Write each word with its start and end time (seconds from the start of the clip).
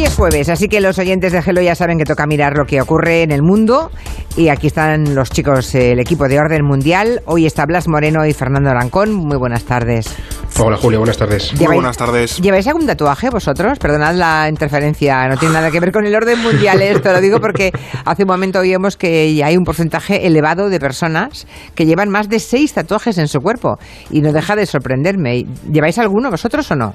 Hoy 0.00 0.06
es 0.06 0.14
jueves, 0.14 0.48
así 0.48 0.66
que 0.68 0.80
los 0.80 0.98
oyentes 0.98 1.30
de 1.30 1.42
Gelo 1.42 1.60
ya 1.60 1.74
saben 1.74 1.98
que 1.98 2.06
toca 2.06 2.24
mirar 2.26 2.56
lo 2.56 2.64
que 2.64 2.80
ocurre 2.80 3.22
en 3.22 3.32
el 3.32 3.42
mundo. 3.42 3.90
Y 4.34 4.48
aquí 4.48 4.68
están 4.68 5.14
los 5.14 5.28
chicos, 5.28 5.74
el 5.74 6.00
equipo 6.00 6.26
de 6.26 6.38
Orden 6.38 6.64
Mundial. 6.64 7.20
Hoy 7.26 7.44
está 7.44 7.66
Blas 7.66 7.86
Moreno 7.86 8.24
y 8.24 8.32
Fernando 8.32 8.70
Arancón. 8.70 9.12
Muy 9.12 9.36
buenas 9.36 9.64
tardes. 9.64 10.16
Hola 10.58 10.78
Julia, 10.78 10.98
buenas 11.00 11.18
tardes. 11.18 11.52
Muy 11.52 11.74
buenas 11.74 11.98
tardes. 11.98 12.38
¿Lleváis 12.38 12.66
algún 12.66 12.86
tatuaje 12.86 13.28
vosotros? 13.28 13.78
Perdonad 13.78 14.14
la 14.14 14.48
interferencia, 14.48 15.28
no 15.28 15.36
tiene 15.36 15.52
nada 15.52 15.70
que 15.70 15.80
ver 15.80 15.92
con 15.92 16.06
el 16.06 16.14
orden 16.16 16.42
mundial 16.42 16.80
esto, 16.80 17.12
lo 17.12 17.20
digo 17.20 17.38
porque 17.38 17.70
hace 18.06 18.22
un 18.22 18.28
momento 18.28 18.60
oímos 18.60 18.96
que 18.96 19.38
hay 19.44 19.54
un 19.58 19.64
porcentaje 19.64 20.26
elevado 20.26 20.70
de 20.70 20.80
personas 20.80 21.46
que 21.74 21.84
llevan 21.84 22.08
más 22.08 22.30
de 22.30 22.38
seis 22.40 22.72
tatuajes 22.72 23.18
en 23.18 23.28
su 23.28 23.40
cuerpo 23.40 23.76
y 24.10 24.22
no 24.22 24.32
deja 24.32 24.56
de 24.56 24.64
sorprenderme. 24.64 25.44
¿Lleváis 25.70 25.98
alguno 25.98 26.30
vosotros 26.30 26.70
o 26.70 26.74
no? 26.76 26.94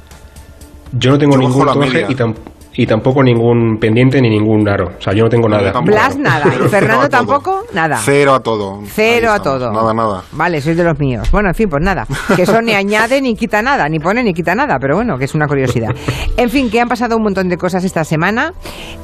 Yo 0.98 1.12
no 1.12 1.18
tengo 1.20 1.33
Yo 1.33 1.39
ningún 1.39 1.65
tatuaje 1.68 2.06
y, 2.10 2.15
tam- 2.15 2.36
y 2.78 2.86
tampoco 2.86 3.24
ningún 3.24 3.78
pendiente 3.79 4.21
ni 4.21 4.29
ningún 4.29 4.68
aro. 4.68 4.92
O 4.97 5.02
sea, 5.02 5.14
yo 5.14 5.24
no 5.24 5.29
tengo 5.29 5.47
nada. 5.47 5.71
tampoco. 5.71 5.96
Blas 5.96 6.18
nada. 6.18 6.46
¿Y 6.65 6.68
Fernando 6.68 6.70
cero 6.70 6.93
a 6.93 7.10
todo. 7.10 7.10
tampoco? 7.10 7.64
Nada. 7.74 7.98
Cero 8.04 8.34
a 8.34 8.39
todo. 8.42 8.79
Cero 8.86 9.32
a 9.32 9.39
todo. 9.39 9.71
Nada, 9.71 9.93
nada. 9.93 10.24
Vale, 10.34 10.61
sois 10.61 10.75
de 10.75 10.84
los 10.84 11.00
míos. 11.00 11.29
Bueno, 11.32 11.50
en 11.50 11.56
fin, 11.56 11.70
pues 11.70 11.84
nada. 11.84 12.06
Que 12.36 12.43
eso 12.43 12.61
ni 12.61 12.74
añade 12.74 13.21
ni 13.21 13.36
quita 13.36 13.61
nada, 13.61 13.88
ni 13.88 14.00
pone 14.00 14.24
ni 14.24 14.34
quita 14.34 14.56
nada, 14.56 14.78
pero 14.79 14.96
bueno, 14.96 15.18
que 15.18 15.25
es 15.25 15.36
una 15.36 15.48
curiosidad. 15.48 15.96
En 16.38 16.50
fin, 16.50 16.70
que 16.70 16.82
han 16.82 16.88
pasado 16.88 17.15
un 17.15 17.24
montón 17.24 17.48
de 17.48 17.57
cosas 17.57 17.84
esta 17.84 18.04
semana 18.04 18.51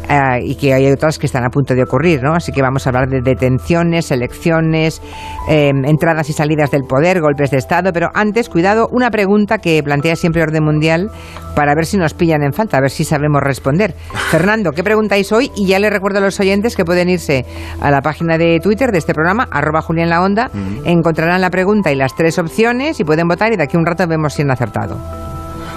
eh, 0.09 0.39
y 0.43 0.55
que 0.55 0.73
hay 0.73 0.91
otras 0.91 1.17
que 1.17 1.25
están 1.25 1.45
a 1.45 1.49
punto 1.49 1.73
de 1.73 1.83
ocurrir, 1.83 2.21
¿no? 2.21 2.33
Así 2.35 2.51
que 2.51 2.61
vamos 2.61 2.85
a 2.85 2.89
hablar 2.89 3.07
de 3.07 3.21
detenciones, 3.21 4.11
elecciones, 4.11 5.01
eh, 5.49 5.71
entradas 5.85 6.29
y 6.29 6.33
salidas 6.33 6.71
del 6.71 6.83
poder, 6.83 7.21
golpes 7.21 7.51
de 7.51 7.57
Estado, 7.57 7.91
pero 7.93 8.09
antes, 8.13 8.49
cuidado, 8.49 8.89
una 8.91 9.11
pregunta 9.11 9.59
que 9.59 9.81
plantea 9.83 10.15
siempre 10.15 10.41
Orden 10.41 10.63
Mundial 10.63 11.09
para 11.55 11.73
ver 11.75 11.85
si 11.85 11.97
nos 11.97 12.13
pillan 12.13 12.43
en 12.43 12.53
falta, 12.53 12.77
a 12.77 12.81
ver 12.81 12.89
si 12.89 13.03
sabemos 13.03 13.41
responder. 13.41 13.60
Fernando, 14.29 14.71
¿qué 14.71 14.83
preguntáis 14.83 15.31
hoy? 15.31 15.51
Y 15.55 15.67
ya 15.67 15.79
les 15.79 15.91
recuerdo 15.91 16.19
a 16.19 16.21
los 16.21 16.39
oyentes 16.39 16.75
que 16.75 16.85
pueden 16.85 17.09
irse 17.09 17.45
a 17.79 17.91
la 17.91 18.01
página 18.01 18.37
de 18.37 18.59
Twitter 18.59 18.91
de 18.91 18.97
este 18.97 19.13
programa, 19.13 19.47
arroba 19.51 19.81
Julián 19.81 20.09
la 20.09 20.21
Onda, 20.21 20.49
encontrarán 20.85 21.41
la 21.41 21.49
pregunta 21.49 21.91
y 21.91 21.95
las 21.95 22.15
tres 22.15 22.37
opciones 22.39 22.99
y 22.99 23.03
pueden 23.03 23.27
votar 23.27 23.53
y 23.53 23.57
de 23.57 23.63
aquí 23.63 23.77
a 23.77 23.79
un 23.79 23.85
rato 23.85 24.07
vemos 24.07 24.33
si 24.33 24.41
han 24.41 24.51
acertado. 24.51 25.20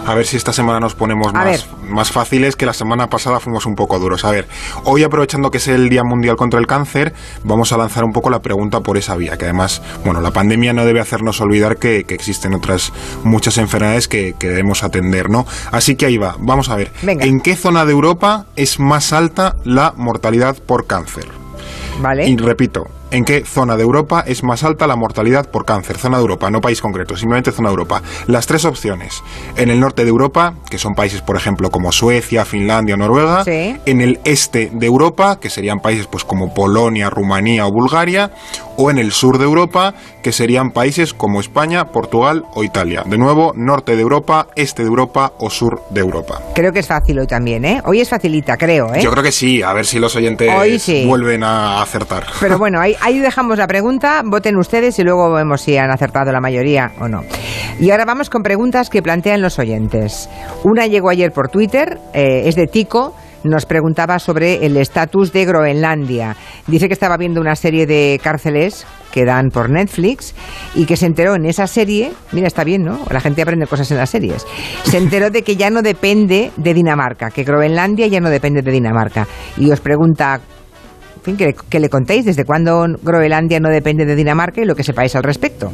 A 0.07 0.15
ver 0.15 0.27
si 0.27 0.37
esta 0.37 0.53
semana 0.53 0.81
nos 0.81 0.95
ponemos 0.95 1.33
más, 1.33 1.67
más 1.89 2.13
fáciles, 2.13 2.57
que 2.57 2.67
la 2.67 2.75
semana 2.75 3.09
pasada 3.09 3.41
fuimos 3.41 3.65
un 3.65 3.75
poco 3.75 3.99
duros. 3.99 4.25
A 4.25 4.31
ver, 4.31 4.47
hoy 4.85 5.03
aprovechando 5.03 5.51
que 5.51 5.59
es 5.59 5.69
el 5.69 5.89
Día 5.89 6.05
Mundial 6.05 6.37
contra 6.37 6.61
el 6.61 6.67
Cáncer, 6.67 7.15
vamos 7.43 7.73
a 7.73 7.79
lanzar 7.79 8.05
un 8.05 8.13
poco 8.13 8.29
la 8.29 8.41
pregunta 8.41 8.81
por 8.81 8.99
esa 8.99 9.17
vía, 9.17 9.39
que 9.39 9.47
además, 9.47 9.81
bueno, 10.05 10.21
la 10.21 10.31
pandemia 10.31 10.75
no 10.75 10.85
debe 10.85 11.01
hacernos 11.01 11.41
olvidar 11.41 11.79
que, 11.79 12.05
que 12.05 12.15
existen 12.15 12.53
otras 12.55 12.93
muchas 13.23 13.57
enfermedades 13.57 14.07
que, 14.07 14.35
que 14.39 14.49
debemos 14.49 14.85
atender, 14.85 15.31
¿no? 15.31 15.47
Así 15.73 15.97
que 15.97 16.07
ahí 16.07 16.19
va, 16.19 16.37
vamos 16.39 16.69
a 16.69 16.77
ver. 16.77 16.93
Venga. 17.03 17.25
¿En 17.25 17.41
qué 17.41 17.57
zona 17.57 17.87
de 17.87 17.93
Europa 17.93 18.47
es 18.57 18.79
más 18.79 19.13
alta 19.13 19.57
la 19.65 19.95
mortalidad 19.97 20.57
por 20.59 20.87
cáncer? 20.87 21.29
¿Vale? 22.01 22.29
Y 22.29 22.37
repito, 22.37 22.89
¿en 23.15 23.25
qué 23.25 23.45
zona 23.45 23.77
de 23.77 23.83
Europa 23.85 24.25
es 24.27 24.43
más 24.43 24.65
alta 24.65 24.87
la 24.87 24.97
mortalidad 24.97 25.49
por 25.49 25.65
cáncer? 25.65 25.99
Zona 25.99 26.17
de 26.17 26.23
Europa, 26.23 26.51
no 26.51 26.61
país 26.61 26.81
concreto, 26.81 27.17
simplemente 27.17 27.53
zona 27.53 27.69
de 27.69 27.75
Europa. 27.75 28.03
Las 28.27 28.47
tres 28.47 28.65
opciones. 28.65 29.23
En 29.57 29.71
el 29.71 29.79
norte 29.79 30.03
de 30.03 30.11
Europa, 30.11 30.55
que 30.69 30.79
son 30.79 30.95
países, 30.95 31.23
por 31.23 31.37
ejemplo, 31.37 31.71
como 31.71 31.93
Suecia, 31.93 32.45
Finlandia 32.45 32.95
o 32.95 32.99
Noruega. 32.99 33.45
Sí. 33.45 33.77
En 33.87 34.01
el 34.01 34.19
este 34.25 34.71
de 34.73 34.87
Europa, 34.87 35.39
que 35.41 35.49
serían 35.49 35.79
países 35.79 36.09
pues 36.09 36.25
como 36.25 36.53
Polonia, 36.53 37.09
Rumanía 37.09 37.67
o 37.67 37.71
Bulgaria. 37.71 38.33
O 38.77 38.91
en 38.91 38.99
el 38.99 39.13
sur 39.13 39.39
de 39.39 39.45
Europa, 39.45 39.95
que 40.21 40.33
serían 40.33 40.71
países 40.71 41.15
como 41.15 41.39
España, 41.39 41.85
Portugal 41.93 42.43
o 42.55 42.65
Italia. 42.65 43.05
De 43.07 43.17
nuevo, 43.17 43.53
norte 43.55 43.95
de 43.95 44.03
Europa, 44.03 44.49
este 44.57 44.83
de 44.83 44.89
Europa 44.89 45.33
o 45.39 45.49
sur 45.49 45.83
de 45.91 46.01
Europa. 46.01 46.41
Creo 46.57 46.73
que 46.73 46.81
es 46.81 46.89
fácil 46.89 47.21
hoy 47.21 47.29
también, 47.29 47.65
¿eh? 47.65 47.81
Hoy 47.85 48.01
es 48.01 48.09
facilita, 48.09 48.57
creo, 48.57 48.93
¿eh? 48.93 49.01
Yo 49.01 49.13
creo 49.13 49.23
que 49.23 49.31
sí, 49.31 49.63
a 49.63 49.73
ver 49.73 49.87
si 49.87 50.01
los 50.01 50.17
oyentes 50.17 50.51
sí. 50.83 51.05
vuelven 51.07 51.45
a 51.45 51.83
acertar. 51.83 52.27
Pero 52.41 52.59
bueno, 52.59 52.81
ahí, 52.81 52.97
ahí 53.05 53.19
dejamos 53.19 53.59
la 53.59 53.67
pregunta, 53.67 54.23
voten 54.25 54.57
ustedes 54.57 54.99
y 54.99 55.03
luego 55.03 55.31
vemos 55.31 55.61
si 55.61 55.77
han 55.77 55.91
acertado 55.91 56.33
la 56.33 56.41
mayoría 56.41 56.93
o 57.01 57.07
no. 57.07 57.21
Y 57.79 57.91
ahora 57.91 58.07
vamos 58.07 58.31
con 58.31 58.43
preguntas 58.43 58.89
que 58.89 59.03
plantean 59.03 59.43
los 59.43 59.59
oyentes. 59.59 60.31
Una 60.65 60.87
llegó 60.87 61.11
ayer 61.11 61.31
por 61.31 61.49
Twitter, 61.49 61.99
eh, 62.15 62.45
es 62.47 62.57
de 62.57 62.67
Tico. 62.67 63.15
Nos 63.45 63.67
preguntaba 63.67 64.19
sobre 64.19 64.65
el 64.65 64.75
estatus 64.79 65.31
de 65.35 65.45
Groenlandia. 65.45 66.35
Dice 66.67 66.89
que 66.89 66.95
estaba 66.95 67.19
viendo 67.19 67.43
una 67.43 67.57
serie 67.57 67.85
de 67.87 68.19
cárceles 68.23 68.87
que 69.13 69.27
dan 69.27 69.51
por 69.51 69.69
Netflix 69.69 70.35
y 70.75 70.87
que 70.87 70.97
se 70.97 71.05
enteró 71.05 71.35
en 71.35 71.45
esa 71.45 71.67
serie, 71.67 72.15
mira, 72.33 72.47
está 72.47 72.65
bien, 72.65 72.85
¿no? 72.85 73.01
La 73.11 73.21
gente 73.21 73.43
aprende 73.43 73.67
cosas 73.67 73.91
en 73.91 73.99
las 73.99 74.09
series. 74.09 74.47
Se 74.85 74.97
enteró 74.97 75.29
de 75.29 75.43
que 75.43 75.57
ya 75.57 75.69
no 75.69 75.83
depende 75.83 76.53
de 76.57 76.73
Dinamarca, 76.73 77.31
que 77.31 77.45
Groenlandia 77.45 78.07
ya 78.07 78.21
no 78.21 78.31
depende 78.31 78.63
de 78.63 78.73
Dinamarca. 78.73 79.29
Y 79.59 79.71
os 79.71 79.81
pregunta, 79.81 80.41
fin, 81.25 81.37
que, 81.37 81.55
que 81.69 81.81
le 81.81 81.89
contéis 81.89 82.25
desde 82.25 82.45
cuándo 82.45 82.87
Groenlandia 83.03 83.61
no 83.61 83.71
depende 83.71 84.05
de 84.05 84.15
Dinamarca 84.15 84.61
y 84.61 84.65
lo 84.65 84.75
que 84.75 84.85
sepáis 84.85 85.17
al 85.17 85.23
respecto. 85.23 85.73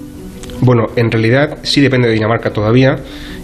Bueno, 0.63 0.89
en 0.97 1.11
realidad 1.11 1.59
sí 1.63 1.81
depende 1.81 2.09
de 2.09 2.15
Dinamarca 2.15 2.53
todavía 2.53 2.97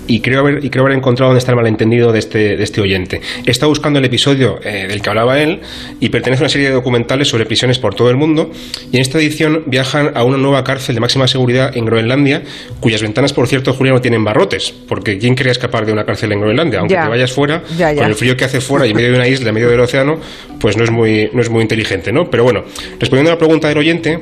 y 0.06 0.20
creo 0.20 0.40
haber, 0.40 0.64
y 0.64 0.70
creo 0.70 0.84
haber 0.84 0.96
encontrado 0.96 1.30
dónde 1.30 1.38
está 1.38 1.52
el 1.52 1.56
malentendido 1.56 2.12
de 2.12 2.18
este, 2.18 2.56
de 2.56 2.62
este 2.62 2.80
oyente. 2.80 3.20
He 3.44 3.50
estado 3.50 3.70
buscando 3.70 3.98
el 3.98 4.04
episodio 4.04 4.58
eh, 4.62 4.86
del 4.88 5.02
que 5.02 5.08
hablaba 5.08 5.40
él 5.40 5.60
y 6.00 6.08
pertenece 6.08 6.42
a 6.42 6.44
una 6.44 6.48
serie 6.48 6.68
de 6.68 6.74
documentales 6.74 7.28
sobre 7.28 7.46
prisiones 7.46 7.78
por 7.78 7.94
todo 7.94 8.10
el 8.10 8.16
mundo 8.16 8.50
y 8.92 8.96
en 8.96 9.02
esta 9.02 9.18
edición 9.18 9.64
viajan 9.66 10.12
a 10.14 10.24
una 10.24 10.36
nueva 10.36 10.64
cárcel 10.64 10.94
de 10.94 11.00
máxima 11.00 11.26
seguridad 11.28 11.76
en 11.76 11.84
Groenlandia 11.84 12.42
cuyas 12.80 13.02
ventanas, 13.02 13.32
por 13.32 13.48
cierto, 13.48 13.72
Julia, 13.72 13.92
no 13.92 14.00
tienen 14.00 14.24
barrotes 14.24 14.72
porque 14.88 15.18
¿quién 15.18 15.34
quería 15.34 15.52
escapar 15.52 15.86
de 15.86 15.92
una 15.92 16.04
cárcel 16.04 16.32
en 16.32 16.40
Groenlandia? 16.40 16.80
Aunque 16.80 16.94
Ya. 16.94 17.02
te 17.04 17.08
vayas 17.08 17.32
fuera, 17.32 17.62
Ya, 17.76 17.92
ya. 17.92 17.98
con 18.02 18.06
el 18.06 18.14
frío 18.14 18.36
que 18.36 18.44
hace 18.44 18.60
fuera 18.60 18.86
y 18.86 18.90
en 18.90 18.96
medio 18.96 19.10
de 19.10 19.16
una 19.16 19.28
isla, 19.28 19.48
en 19.48 19.54
medio 19.54 19.68
del 19.68 19.80
océano, 19.80 20.18
pues 20.60 20.76
no 20.76 20.84
es 20.84 20.90
muy, 20.90 21.30
no 21.32 21.40
es 21.40 21.50
muy 21.50 21.62
inteligente, 21.62 22.12
¿no? 22.12 22.30
Pero 22.30 22.44
bueno, 22.44 22.64
respondiendo 23.00 23.30
a 23.30 23.34
la 23.34 23.38
pregunta 23.38 23.68
del 23.68 23.78
oyente, 23.78 24.20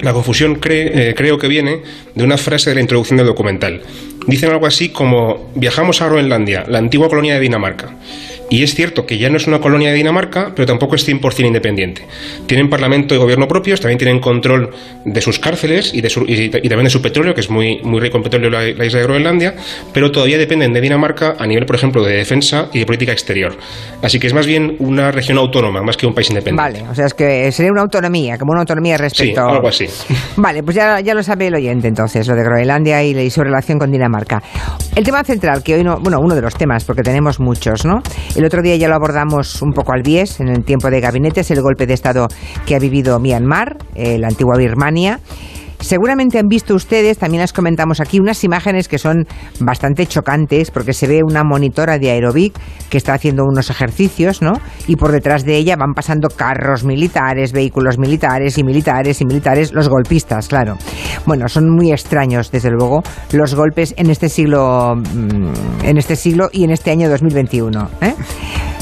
la 0.00 0.12
confusión 0.12 0.58
eh, 0.64 1.14
creo 1.16 1.38
que 1.38 1.46
viene 1.48 1.82
de 2.14 2.24
una 2.24 2.38
frase 2.38 2.70
de 2.70 2.74
la 2.76 2.80
introducción 2.80 3.18
del 3.18 3.26
documental. 3.26 3.82
Dicen 4.30 4.52
algo 4.52 4.66
así 4.66 4.90
como 4.90 5.50
viajamos 5.56 6.00
a 6.00 6.06
Groenlandia, 6.06 6.64
la 6.68 6.78
antigua 6.78 7.08
colonia 7.08 7.34
de 7.34 7.40
Dinamarca. 7.40 7.90
Y 8.50 8.62
es 8.64 8.74
cierto 8.74 9.06
que 9.06 9.16
ya 9.16 9.30
no 9.30 9.36
es 9.36 9.46
una 9.46 9.60
colonia 9.60 9.90
de 9.90 9.94
Dinamarca, 9.96 10.52
pero 10.54 10.66
tampoco 10.66 10.96
es 10.96 11.08
100% 11.08 11.46
independiente. 11.46 12.02
Tienen 12.46 12.68
parlamento 12.68 13.14
y 13.14 13.18
gobierno 13.18 13.46
propios, 13.46 13.80
también 13.80 13.98
tienen 13.98 14.18
control 14.20 14.70
de 15.04 15.20
sus 15.20 15.38
cárceles 15.38 15.94
y, 15.94 16.00
de 16.00 16.10
su- 16.10 16.24
y- 16.26 16.44
y 16.46 16.50
también 16.68 16.84
de 16.84 16.90
su 16.90 17.00
petróleo, 17.00 17.32
que 17.32 17.40
es 17.40 17.48
muy, 17.50 17.80
muy 17.82 18.00
rico 18.00 18.16
en 18.16 18.24
petróleo 18.24 18.50
la, 18.50 18.62
la 18.62 18.84
isla 18.84 18.98
de 19.00 19.04
Groenlandia, 19.06 19.54
pero 19.92 20.10
todavía 20.10 20.36
dependen 20.36 20.72
de 20.72 20.80
Dinamarca 20.80 21.36
a 21.38 21.46
nivel, 21.46 21.64
por 21.64 21.76
ejemplo, 21.76 22.02
de 22.04 22.16
defensa 22.16 22.68
y 22.72 22.80
de 22.80 22.86
política 22.86 23.12
exterior. 23.12 23.56
Así 24.02 24.18
que 24.18 24.26
es 24.26 24.34
más 24.34 24.46
bien 24.46 24.76
una 24.80 25.12
región 25.12 25.38
autónoma, 25.38 25.82
más 25.82 25.96
que 25.96 26.06
un 26.06 26.14
país 26.14 26.28
independiente. 26.30 26.80
Vale, 26.80 26.90
o 26.90 26.94
sea, 26.94 27.06
es 27.06 27.14
que 27.14 27.52
sería 27.52 27.70
una 27.70 27.82
autonomía, 27.82 28.36
como 28.36 28.50
una 28.52 28.60
autonomía 28.62 28.96
Sí, 28.96 29.02
respecto 29.02 29.42
algo 29.42 29.68
así. 29.68 29.86
Vale, 30.36 30.62
pues 30.64 30.74
ya, 30.76 31.00
ya 31.00 31.14
lo 31.14 31.22
sabe 31.22 31.46
el 31.46 31.54
oyente 31.54 31.86
entonces, 31.88 32.26
lo 32.26 32.34
de 32.34 32.42
Groenlandia 32.42 33.02
y, 33.04 33.16
y 33.16 33.30
su 33.30 33.42
relación 33.42 33.78
con 33.78 33.92
Dinamarca. 33.92 34.42
El 34.96 35.04
tema 35.04 35.22
central, 35.22 35.62
que 35.62 35.76
hoy 35.76 35.84
no, 35.84 35.98
bueno, 36.00 36.18
uno 36.20 36.34
de 36.34 36.42
los 36.42 36.54
temas, 36.56 36.84
porque 36.84 37.02
tenemos 37.02 37.38
muchos, 37.38 37.84
¿no? 37.84 38.02
El 38.40 38.46
otro 38.46 38.62
día 38.62 38.74
ya 38.76 38.88
lo 38.88 38.94
abordamos 38.94 39.60
un 39.60 39.72
poco 39.72 39.92
al 39.92 40.00
bies 40.02 40.40
en 40.40 40.48
el 40.48 40.64
tiempo 40.64 40.88
de 40.88 40.98
gabinete, 40.98 41.42
es 41.42 41.50
el 41.50 41.60
golpe 41.60 41.86
de 41.86 41.92
Estado 41.92 42.26
que 42.64 42.74
ha 42.74 42.78
vivido 42.78 43.20
Myanmar, 43.20 43.76
eh, 43.94 44.16
la 44.16 44.28
antigua 44.28 44.56
Birmania. 44.56 45.20
Seguramente 45.80 46.38
han 46.38 46.48
visto 46.48 46.74
ustedes, 46.74 47.18
también 47.18 47.40
las 47.40 47.52
comentamos 47.52 48.00
aquí, 48.00 48.20
unas 48.20 48.44
imágenes 48.44 48.86
que 48.86 48.98
son 48.98 49.26
bastante 49.60 50.06
chocantes 50.06 50.70
porque 50.70 50.92
se 50.92 51.06
ve 51.06 51.22
una 51.24 51.42
monitora 51.42 51.98
de 51.98 52.10
aerobic 52.10 52.58
que 52.90 52.98
está 52.98 53.14
haciendo 53.14 53.44
unos 53.44 53.70
ejercicios, 53.70 54.42
¿no? 54.42 54.52
Y 54.86 54.96
por 54.96 55.10
detrás 55.10 55.44
de 55.44 55.56
ella 55.56 55.76
van 55.76 55.94
pasando 55.94 56.28
carros 56.28 56.84
militares, 56.84 57.52
vehículos 57.52 57.98
militares 57.98 58.58
y 58.58 58.64
militares 58.64 59.20
y 59.20 59.24
militares, 59.24 59.72
los 59.72 59.88
golpistas, 59.88 60.48
claro. 60.48 60.76
Bueno, 61.26 61.48
son 61.48 61.70
muy 61.70 61.92
extraños, 61.92 62.50
desde 62.50 62.70
luego, 62.70 63.02
los 63.32 63.54
golpes 63.54 63.94
en 63.96 64.10
este 64.10 64.28
siglo, 64.28 64.96
mm, 64.96 65.84
en 65.84 65.96
este 65.96 66.16
siglo 66.16 66.50
y 66.52 66.64
en 66.64 66.70
este 66.70 66.90
año 66.90 67.08
2021. 67.08 67.88
¿eh? 68.00 68.14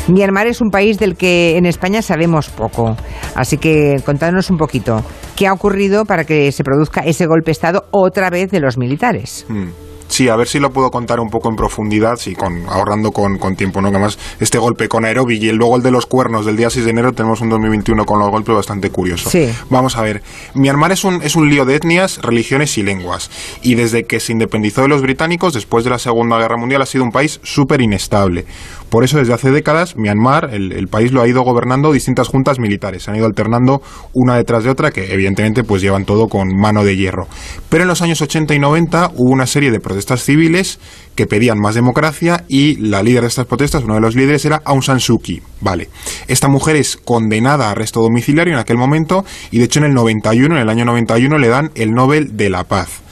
Myanmar 0.08 0.46
es 0.46 0.60
un 0.60 0.70
país 0.70 0.98
del 0.98 1.16
que 1.16 1.56
en 1.56 1.66
España 1.66 2.02
sabemos 2.02 2.48
poco, 2.50 2.96
así 3.34 3.58
que 3.58 4.00
contadnos 4.04 4.50
un 4.50 4.56
poquito 4.56 5.04
qué 5.36 5.46
ha 5.46 5.52
ocurrido 5.52 6.04
para 6.04 6.24
que 6.24 6.50
se 6.52 6.64
produzca 6.64 7.02
ese 7.02 7.26
golpe 7.26 7.46
de 7.46 7.52
Estado 7.52 7.84
otra 7.90 8.30
vez 8.30 8.50
de 8.50 8.60
los 8.60 8.78
militares. 8.78 9.46
Mm. 9.48 9.87
Sí, 10.08 10.28
a 10.28 10.36
ver 10.36 10.48
si 10.48 10.58
lo 10.58 10.70
puedo 10.70 10.90
contar 10.90 11.20
un 11.20 11.28
poco 11.28 11.48
en 11.48 11.56
profundidad, 11.56 12.16
sí, 12.16 12.34
con, 12.34 12.66
ahorrando 12.68 13.12
con, 13.12 13.38
con 13.38 13.54
tiempo, 13.54 13.80
¿no? 13.80 13.90
Que 13.90 13.96
además 13.96 14.18
este 14.40 14.58
golpe 14.58 14.88
con 14.88 15.04
Aerobic 15.04 15.42
y 15.42 15.52
luego 15.52 15.76
el 15.76 15.82
de 15.82 15.90
los 15.90 16.06
cuernos 16.06 16.46
del 16.46 16.56
día 16.56 16.70
6 16.70 16.84
de 16.84 16.90
enero 16.90 17.12
tenemos 17.12 17.40
un 17.40 17.50
2021 17.50 18.04
con 18.04 18.18
los 18.18 18.30
golpes 18.30 18.54
bastante 18.54 18.90
curioso. 18.90 19.30
Sí. 19.30 19.48
Vamos 19.70 19.96
a 19.96 20.02
ver, 20.02 20.22
Myanmar 20.54 20.92
es 20.92 21.04
un, 21.04 21.22
es 21.22 21.36
un 21.36 21.48
lío 21.48 21.64
de 21.64 21.76
etnias, 21.76 22.20
religiones 22.22 22.76
y 22.78 22.82
lenguas. 22.82 23.30
Y 23.62 23.74
desde 23.74 24.04
que 24.04 24.18
se 24.18 24.32
independizó 24.32 24.82
de 24.82 24.88
los 24.88 25.02
británicos, 25.02 25.52
después 25.52 25.84
de 25.84 25.90
la 25.90 25.98
Segunda 25.98 26.38
Guerra 26.38 26.56
Mundial, 26.56 26.82
ha 26.82 26.86
sido 26.86 27.04
un 27.04 27.10
país 27.10 27.38
súper 27.42 27.80
inestable. 27.82 28.46
Por 28.88 29.04
eso 29.04 29.18
desde 29.18 29.34
hace 29.34 29.50
décadas 29.50 29.96
Myanmar, 29.96 30.48
el, 30.52 30.72
el 30.72 30.88
país 30.88 31.12
lo 31.12 31.20
ha 31.20 31.28
ido 31.28 31.42
gobernando 31.42 31.92
distintas 31.92 32.28
juntas 32.28 32.58
militares, 32.58 33.02
se 33.02 33.10
han 33.10 33.18
ido 33.18 33.26
alternando 33.26 33.82
una 34.14 34.36
detrás 34.36 34.64
de 34.64 34.70
otra 34.70 34.90
que 34.90 35.12
evidentemente 35.12 35.62
pues 35.62 35.82
llevan 35.82 36.06
todo 36.06 36.28
con 36.28 36.48
mano 36.56 36.82
de 36.84 36.96
hierro. 36.96 37.28
Pero 37.68 37.82
en 37.82 37.88
los 37.88 38.00
años 38.00 38.22
80 38.22 38.54
y 38.54 38.58
90 38.58 39.12
hubo 39.14 39.30
una 39.30 39.46
serie 39.46 39.70
de 39.70 39.80
protestas 39.80 39.97
de 39.98 40.00
estas 40.00 40.22
civiles 40.22 40.78
que 41.14 41.26
pedían 41.26 41.58
más 41.58 41.74
democracia 41.74 42.44
y 42.48 42.76
la 42.76 43.02
líder 43.02 43.22
de 43.22 43.28
estas 43.28 43.46
protestas, 43.46 43.82
uno 43.82 43.94
de 43.94 44.00
los 44.00 44.14
líderes, 44.14 44.44
era 44.44 44.62
Aung 44.64 44.82
San 44.82 45.00
Suu 45.00 45.18
Kyi. 45.18 45.42
Vale. 45.60 45.88
Esta 46.28 46.48
mujer 46.48 46.76
es 46.76 46.96
condenada 46.96 47.66
a 47.66 47.70
arresto 47.72 48.00
domiciliario 48.00 48.54
en 48.54 48.60
aquel 48.60 48.76
momento 48.76 49.24
y 49.50 49.58
de 49.58 49.64
hecho 49.64 49.80
en 49.80 49.86
el 49.86 49.94
91, 49.94 50.54
en 50.54 50.62
el 50.62 50.68
año 50.68 50.84
91, 50.84 51.38
le 51.38 51.48
dan 51.48 51.70
el 51.74 51.90
Nobel 51.90 52.36
de 52.36 52.50
la 52.50 52.64
Paz. 52.64 53.02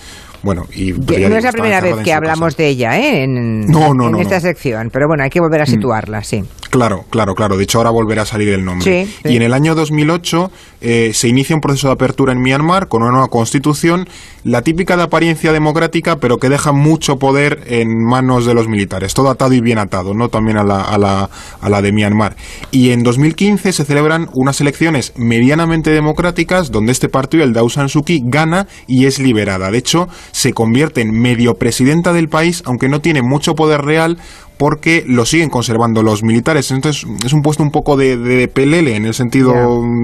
Bueno, 0.43 0.67
y 0.73 0.93
no 0.93 1.37
es 1.37 1.43
la 1.43 1.51
primera 1.51 1.81
vez 1.81 1.97
que 2.05 2.13
hablamos 2.13 2.57
de 2.57 2.69
ella 2.69 2.97
¿eh? 2.97 3.25
en, 3.25 3.65
en 3.65 4.21
esta 4.21 4.39
sección, 4.39 4.91
pero 4.93 5.09
bueno, 5.09 5.25
hay 5.25 5.31
que 5.31 5.41
volver 5.41 5.63
a 5.63 5.65
mm. 5.65 5.67
situarla, 5.67 6.23
sí. 6.23 6.45
Claro, 6.69 7.05
claro, 7.11 7.35
claro. 7.35 7.57
De 7.57 7.65
hecho, 7.65 7.79
ahora 7.79 7.91
volverá 7.91 8.23
a 8.23 8.27
salir 8.27 8.49
el 8.49 8.65
nombre. 8.65 9.07
Y 9.25 9.37
en 9.37 9.43
el 9.43 9.53
año 9.53 9.75
2008 9.75 10.51
eh, 10.81 11.11
se 11.15 11.29
inicia 11.29 11.55
un 11.55 11.61
proceso 11.61 11.89
de 11.89 11.95
apertura 11.95 12.33
en 12.33 12.41
Myanmar 12.41 12.89
con 12.89 13.03
una 13.03 13.13
nueva 13.13 13.29
constitución, 13.29 14.09
la 14.45 14.63
típica 14.63 14.97
de 14.97 15.05
apariencia 15.05 15.53
democrática, 15.53 16.17
pero 16.17 16.39
que 16.39 16.49
deja 16.49 16.73
mucho 16.73 17.17
poder 17.17 17.65
en 17.67 17.89
manos 18.05 18.47
de 18.47 18.55
los 18.55 18.69
militares. 18.69 19.15
Todo 19.15 19.31
atado 19.31 19.53
y 19.55 19.61
bien 19.61 19.79
atado, 19.79 20.15
¿no? 20.15 20.29
También 20.29 20.59
a 20.59 20.65
la, 20.65 20.83
a 20.83 20.99
la, 20.99 21.31
a 21.61 21.69
la 21.69 21.83
de 21.83 21.93
Myanmar. 21.93 22.37
Y 22.71 22.91
en 22.91 23.03
2015 23.03 23.73
se 23.73 23.85
celebran 23.85 24.29
unas 24.35 24.61
elecciones 24.61 25.13
medianamente 25.17 25.91
democráticas 25.91 26.71
donde 26.71 26.93
este 26.93 27.09
partido, 27.09 27.45
el 27.45 27.57
Aung 27.57 27.71
San 27.71 27.89
Suu 27.89 28.03
Kyi, 28.03 28.23
gana 28.25 28.67
y 28.87 29.07
es 29.07 29.19
liberada. 29.19 29.71
De 29.71 29.79
hecho, 29.79 30.09
se 30.33 30.53
convierte 30.53 31.01
en 31.01 31.11
medio 31.11 31.55
presidenta 31.55 32.13
del 32.13 32.29
país, 32.29 32.63
aunque 32.67 32.89
no 32.89 33.01
tiene 33.01 33.23
mucho 33.23 33.55
poder 33.55 33.83
real 33.83 34.19
porque 34.59 35.05
lo 35.07 35.25
siguen 35.25 35.51
conservando 35.51 36.03
los 36.03 36.23
militares. 36.23 36.71
Entonces 36.71 37.05
es 37.25 37.33
un 37.33 37.43
puesto 37.43 37.63
un 37.63 37.71
poco 37.71 37.97
de, 37.97 38.17
de 38.17 38.49
pelele 38.49 38.97
en 38.97 39.07
el 39.07 39.15
sentido 39.15 39.53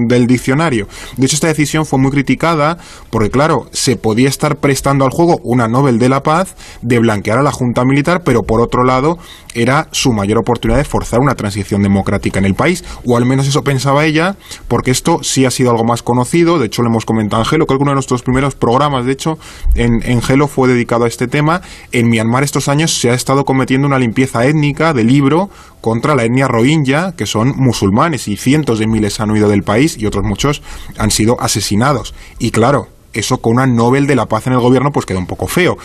del 0.07 0.27
diccionario. 0.27 0.87
De 1.17 1.25
hecho, 1.25 1.35
esta 1.35 1.47
decisión 1.47 1.85
fue 1.85 1.99
muy 1.99 2.11
criticada 2.11 2.77
porque, 3.09 3.29
claro, 3.29 3.67
se 3.71 3.95
podía 3.95 4.29
estar 4.29 4.57
prestando 4.57 5.05
al 5.05 5.11
juego 5.11 5.39
una 5.43 5.67
Nobel 5.67 5.99
de 5.99 6.09
la 6.09 6.23
Paz 6.23 6.55
de 6.81 6.99
blanquear 6.99 7.39
a 7.39 7.43
la 7.43 7.51
Junta 7.51 7.83
Militar, 7.85 8.21
pero 8.23 8.43
por 8.43 8.61
otro 8.61 8.83
lado 8.83 9.17
era 9.55 9.87
su 9.91 10.11
mayor 10.13 10.39
oportunidad 10.39 10.79
de 10.79 10.83
forzar 10.83 11.19
una 11.19 11.35
transición 11.35 11.81
democrática 11.83 12.39
en 12.39 12.45
el 12.45 12.55
país, 12.55 12.83
o 13.05 13.17
al 13.17 13.25
menos 13.25 13.47
eso 13.47 13.61
pensaba 13.61 14.05
ella, 14.05 14.35
porque 14.67 14.91
esto 14.91 15.19
sí 15.21 15.45
ha 15.45 15.51
sido 15.51 15.71
algo 15.71 15.83
más 15.83 16.01
conocido. 16.01 16.59
De 16.59 16.67
hecho, 16.67 16.81
lo 16.81 16.89
hemos 16.89 17.05
comentado 17.05 17.41
en 17.43 17.47
Gelo, 17.47 17.65
creo 17.65 17.77
que 17.77 17.83
uno 17.83 17.91
de 17.91 17.95
nuestros 17.95 18.23
primeros 18.23 18.55
programas, 18.55 19.05
de 19.05 19.13
hecho, 19.13 19.37
en, 19.75 20.01
en 20.03 20.21
Gelo 20.21 20.47
fue 20.47 20.67
dedicado 20.67 21.05
a 21.05 21.07
este 21.07 21.27
tema. 21.27 21.61
En 21.91 22.09
Myanmar 22.09 22.43
estos 22.43 22.67
años 22.67 22.99
se 22.99 23.09
ha 23.09 23.13
estado 23.13 23.45
cometiendo 23.45 23.87
una 23.87 23.99
limpieza 23.99 24.42
étnica 24.45 24.93
de 24.93 25.03
libro 25.03 25.49
contra 25.81 26.15
la 26.15 26.23
etnia 26.23 26.47
rohingya, 26.47 27.13
que 27.17 27.25
son 27.25 27.53
musulmanes, 27.57 28.27
y 28.27 28.37
cientos 28.37 28.79
de 28.79 28.87
miles 28.87 29.19
han 29.19 29.31
huido 29.31 29.49
del 29.49 29.63
país 29.63 29.97
y 29.97 30.05
otros 30.05 30.23
muchos 30.23 30.61
han 30.97 31.11
sido 31.11 31.39
asesinados. 31.41 32.13
Y 32.39 32.51
claro, 32.51 32.87
eso 33.13 33.39
con 33.39 33.53
una 33.53 33.67
Nobel 33.67 34.07
de 34.07 34.15
la 34.15 34.27
Paz 34.27 34.47
en 34.47 34.53
el 34.53 34.59
gobierno, 34.59 34.91
pues 34.91 35.05
queda 35.05 35.19
un 35.19 35.27
poco 35.27 35.47
feo. 35.47 35.77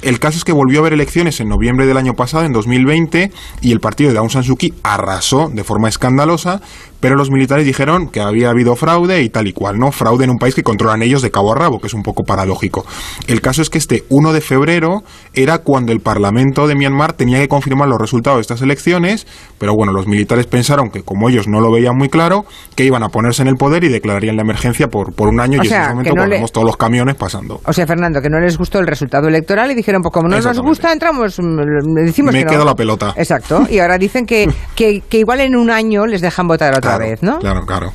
El 0.00 0.20
caso 0.20 0.38
es 0.38 0.44
que 0.44 0.52
volvió 0.52 0.78
a 0.78 0.82
haber 0.82 0.92
elecciones 0.92 1.40
en 1.40 1.48
noviembre 1.48 1.84
del 1.86 1.96
año 1.96 2.14
pasado, 2.14 2.44
en 2.44 2.52
2020, 2.52 3.32
y 3.62 3.72
el 3.72 3.80
partido 3.80 4.12
de 4.12 4.18
Aung 4.18 4.30
San 4.30 4.44
Suu 4.44 4.56
Kyi 4.56 4.74
arrasó 4.84 5.50
de 5.52 5.64
forma 5.64 5.88
escandalosa, 5.88 6.60
pero 7.00 7.16
los 7.16 7.30
militares 7.30 7.64
dijeron 7.64 8.08
que 8.08 8.20
había 8.20 8.50
habido 8.50 8.74
fraude 8.76 9.22
y 9.22 9.28
tal 9.28 9.46
y 9.46 9.52
cual, 9.52 9.78
¿no? 9.78 9.92
Fraude 9.92 10.24
en 10.24 10.30
un 10.30 10.38
país 10.38 10.54
que 10.54 10.62
controlan 10.62 11.02
ellos 11.02 11.22
de 11.22 11.30
cabo 11.30 11.52
a 11.52 11.54
rabo, 11.54 11.80
que 11.80 11.86
es 11.86 11.94
un 11.94 12.02
poco 12.02 12.24
paradójico. 12.24 12.84
El 13.26 13.40
caso 13.40 13.62
es 13.62 13.70
que 13.70 13.78
este 13.78 14.04
1 14.08 14.32
de 14.32 14.40
febrero 14.40 15.02
era 15.34 15.58
cuando 15.58 15.92
el 15.92 16.00
Parlamento 16.00 16.66
de 16.66 16.74
Myanmar 16.74 17.12
tenía 17.12 17.38
que 17.38 17.48
confirmar 17.48 17.88
los 17.88 17.98
resultados 18.00 18.38
de 18.38 18.42
estas 18.42 18.62
elecciones, 18.62 19.26
pero 19.58 19.74
bueno, 19.74 19.92
los 19.92 20.06
militares 20.06 20.46
pensaron 20.46 20.90
que 20.90 21.02
como 21.02 21.28
ellos 21.28 21.46
no 21.48 21.60
lo 21.60 21.70
veían 21.70 21.96
muy 21.96 22.08
claro, 22.08 22.44
que 22.74 22.84
iban 22.84 23.02
a 23.02 23.08
ponerse 23.08 23.42
en 23.42 23.48
el 23.48 23.56
poder 23.56 23.84
y 23.84 23.88
declararían 23.88 24.36
la 24.36 24.42
emergencia 24.42 24.88
por, 24.88 25.14
por 25.14 25.28
un 25.28 25.40
año 25.40 25.60
y 25.62 25.66
en 25.66 25.72
ese 25.72 25.88
momento 25.90 26.14
no 26.14 26.48
todos 26.48 26.66
los 26.66 26.76
camiones 26.76 27.14
pasando. 27.14 27.60
O 27.64 27.72
sea, 27.72 27.86
Fernando, 27.86 28.20
que 28.20 28.30
no 28.30 28.40
les 28.40 28.56
gustó 28.56 28.78
el 28.78 28.86
resultado 28.86 29.28
electoral 29.28 29.70
y 29.70 29.74
dijeron, 29.74 30.02
pues 30.02 30.12
como 30.12 30.28
no 30.28 30.40
nos 30.40 30.60
gusta, 30.60 30.92
entramos, 30.92 31.38
mm, 31.38 32.04
decimos 32.06 32.32
Me 32.32 32.44
que 32.44 32.50
quedo 32.50 32.64
la 32.64 32.74
pelota. 32.74 33.12
Exacto, 33.16 33.66
y 33.70 33.78
ahora 33.78 33.98
dicen 33.98 34.26
que, 34.26 34.48
que, 34.74 35.02
que 35.08 35.18
igual 35.18 35.40
en 35.40 35.54
un 35.54 35.70
año 35.70 36.06
les 36.06 36.20
dejan 36.20 36.48
votar 36.48 36.76
otra 36.76 36.87
vez, 36.96 37.22
¿no? 37.22 37.38
Claro, 37.38 37.66
claro. 37.66 37.92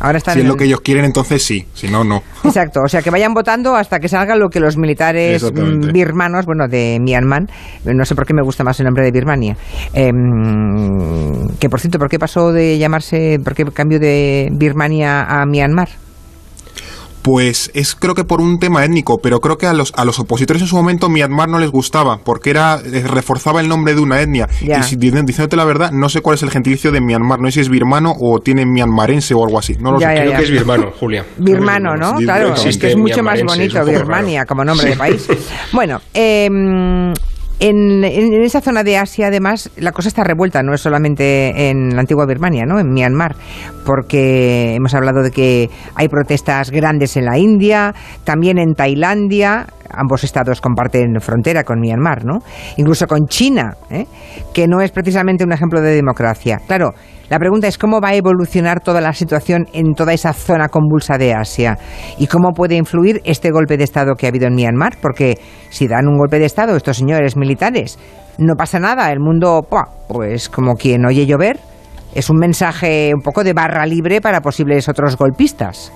Ahora 0.00 0.18
si 0.18 0.40
es 0.40 0.44
lo 0.44 0.56
que 0.56 0.64
ellos 0.64 0.80
quieren, 0.80 1.04
entonces 1.04 1.42
sí, 1.42 1.66
si 1.72 1.88
no, 1.88 2.02
no. 2.02 2.22
Exacto, 2.44 2.80
o 2.84 2.88
sea, 2.88 3.00
que 3.00 3.10
vayan 3.10 3.32
votando 3.32 3.76
hasta 3.76 4.00
que 4.00 4.08
salga 4.08 4.34
lo 4.34 4.48
que 4.48 4.58
los 4.58 4.76
militares 4.76 5.52
birmanos, 5.92 6.46
bueno, 6.46 6.66
de 6.66 6.98
Myanmar, 7.00 7.44
no 7.84 8.04
sé 8.04 8.14
por 8.16 8.26
qué 8.26 8.34
me 8.34 8.42
gusta 8.42 8.64
más 8.64 8.78
el 8.80 8.86
nombre 8.86 9.04
de 9.04 9.12
Birmania, 9.12 9.56
em, 9.92 11.46
que 11.60 11.68
por 11.68 11.80
cierto, 11.80 11.98
¿por 11.98 12.08
qué 12.08 12.18
pasó 12.18 12.52
de 12.52 12.76
llamarse, 12.76 13.38
por 13.42 13.54
qué 13.54 13.64
cambió 13.66 14.00
de 14.00 14.48
Birmania 14.52 15.22
a 15.22 15.46
Myanmar? 15.46 15.88
Pues 17.24 17.70
es 17.72 17.94
creo 17.94 18.14
que 18.14 18.24
por 18.24 18.42
un 18.42 18.58
tema 18.58 18.84
étnico, 18.84 19.16
pero 19.16 19.40
creo 19.40 19.56
que 19.56 19.66
a 19.66 19.72
los, 19.72 19.94
a 19.96 20.04
los 20.04 20.18
opositores 20.18 20.60
en 20.60 20.68
su 20.68 20.76
momento 20.76 21.08
Myanmar 21.08 21.48
no 21.48 21.58
les 21.58 21.70
gustaba, 21.70 22.18
porque 22.22 22.50
era 22.50 22.78
eh, 22.84 23.02
reforzaba 23.02 23.62
el 23.62 23.68
nombre 23.68 23.94
de 23.94 24.02
una 24.02 24.20
etnia. 24.20 24.46
Y 24.60 24.82
si, 24.82 24.96
diciéndote 24.96 25.56
la 25.56 25.64
verdad, 25.64 25.90
no 25.90 26.10
sé 26.10 26.20
cuál 26.20 26.34
es 26.34 26.42
el 26.42 26.50
gentilicio 26.50 26.92
de 26.92 27.00
Myanmar, 27.00 27.40
no 27.40 27.46
sé 27.46 27.52
si 27.52 27.60
es 27.60 27.68
birmano 27.70 28.12
o 28.20 28.40
tiene 28.40 28.66
mianmarense 28.66 29.32
o 29.32 29.42
algo 29.42 29.58
así. 29.58 29.74
No 29.80 29.92
lo 29.92 30.00
sé. 30.00 30.04
creo 30.04 30.36
que 30.36 30.42
es 30.42 30.50
birmano, 30.50 30.90
Julia. 31.00 31.24
Birmano, 31.38 31.96
¿no? 31.96 32.16
Claro, 32.16 32.52
es 32.52 32.76
que 32.76 32.90
es 32.90 32.96
mucho 32.96 33.22
más 33.22 33.42
bonito, 33.42 33.82
Birmania, 33.86 34.44
como 34.44 34.62
nombre 34.62 34.90
de 34.90 34.96
país. 34.96 35.26
Bueno, 35.72 36.00
eh, 36.12 36.48
en, 37.60 38.04
esa 38.04 38.60
zona 38.60 38.82
de 38.82 38.98
Asia, 38.98 39.28
además, 39.28 39.70
la 39.76 39.92
cosa 39.92 40.08
está 40.08 40.24
revuelta, 40.24 40.62
no 40.62 40.74
es 40.74 40.80
solamente 40.80 41.70
en 41.70 41.94
la 41.94 42.00
antigua 42.00 42.26
Birmania, 42.26 42.64
¿no? 42.66 42.80
en 42.80 42.92
Myanmar, 42.92 43.36
porque 43.86 44.74
hemos 44.74 44.94
hablado 44.94 45.22
de 45.22 45.30
que 45.30 45.70
hay 45.94 46.08
protestas 46.08 46.70
grandes 46.70 47.16
en 47.16 47.26
la 47.26 47.38
India, 47.38 47.94
también 48.24 48.58
en 48.58 48.74
Tailandia, 48.74 49.66
ambos 49.90 50.24
estados 50.24 50.60
comparten 50.60 51.20
frontera 51.20 51.62
con 51.62 51.80
Myanmar, 51.80 52.24
¿no? 52.24 52.40
incluso 52.76 53.06
con 53.06 53.26
China, 53.26 53.76
¿eh? 53.90 54.06
que 54.52 54.66
no 54.66 54.80
es 54.80 54.90
precisamente 54.90 55.44
un 55.44 55.52
ejemplo 55.52 55.80
de 55.80 55.94
democracia. 55.94 56.60
Claro, 56.66 56.90
la 57.30 57.38
pregunta 57.38 57.66
es 57.66 57.78
cómo 57.78 58.00
va 58.00 58.10
a 58.10 58.14
evolucionar 58.14 58.80
toda 58.80 59.00
la 59.00 59.12
situación 59.12 59.66
en 59.72 59.94
toda 59.94 60.12
esa 60.12 60.32
zona 60.32 60.68
convulsa 60.68 61.16
de 61.16 61.32
Asia 61.32 61.78
y 62.18 62.26
cómo 62.26 62.52
puede 62.52 62.76
influir 62.76 63.22
este 63.24 63.50
golpe 63.50 63.76
de 63.76 63.84
Estado 63.84 64.14
que 64.14 64.26
ha 64.26 64.28
habido 64.28 64.46
en 64.46 64.54
Myanmar, 64.54 64.98
porque 65.00 65.38
si 65.70 65.88
dan 65.88 66.06
un 66.06 66.18
golpe 66.18 66.38
de 66.38 66.44
Estado 66.44 66.76
estos 66.76 66.98
señores 66.98 67.36
militares, 67.36 67.98
no 68.38 68.54
pasa 68.56 68.78
nada, 68.78 69.10
el 69.10 69.20
mundo, 69.20 69.66
pues 70.08 70.48
como 70.48 70.74
quien 70.74 71.06
oye 71.06 71.26
llover, 71.26 71.58
es 72.14 72.30
un 72.30 72.36
mensaje 72.36 73.12
un 73.14 73.22
poco 73.22 73.42
de 73.42 73.54
barra 73.54 73.86
libre 73.86 74.20
para 74.20 74.40
posibles 74.40 74.88
otros 74.88 75.16
golpistas. 75.16 75.92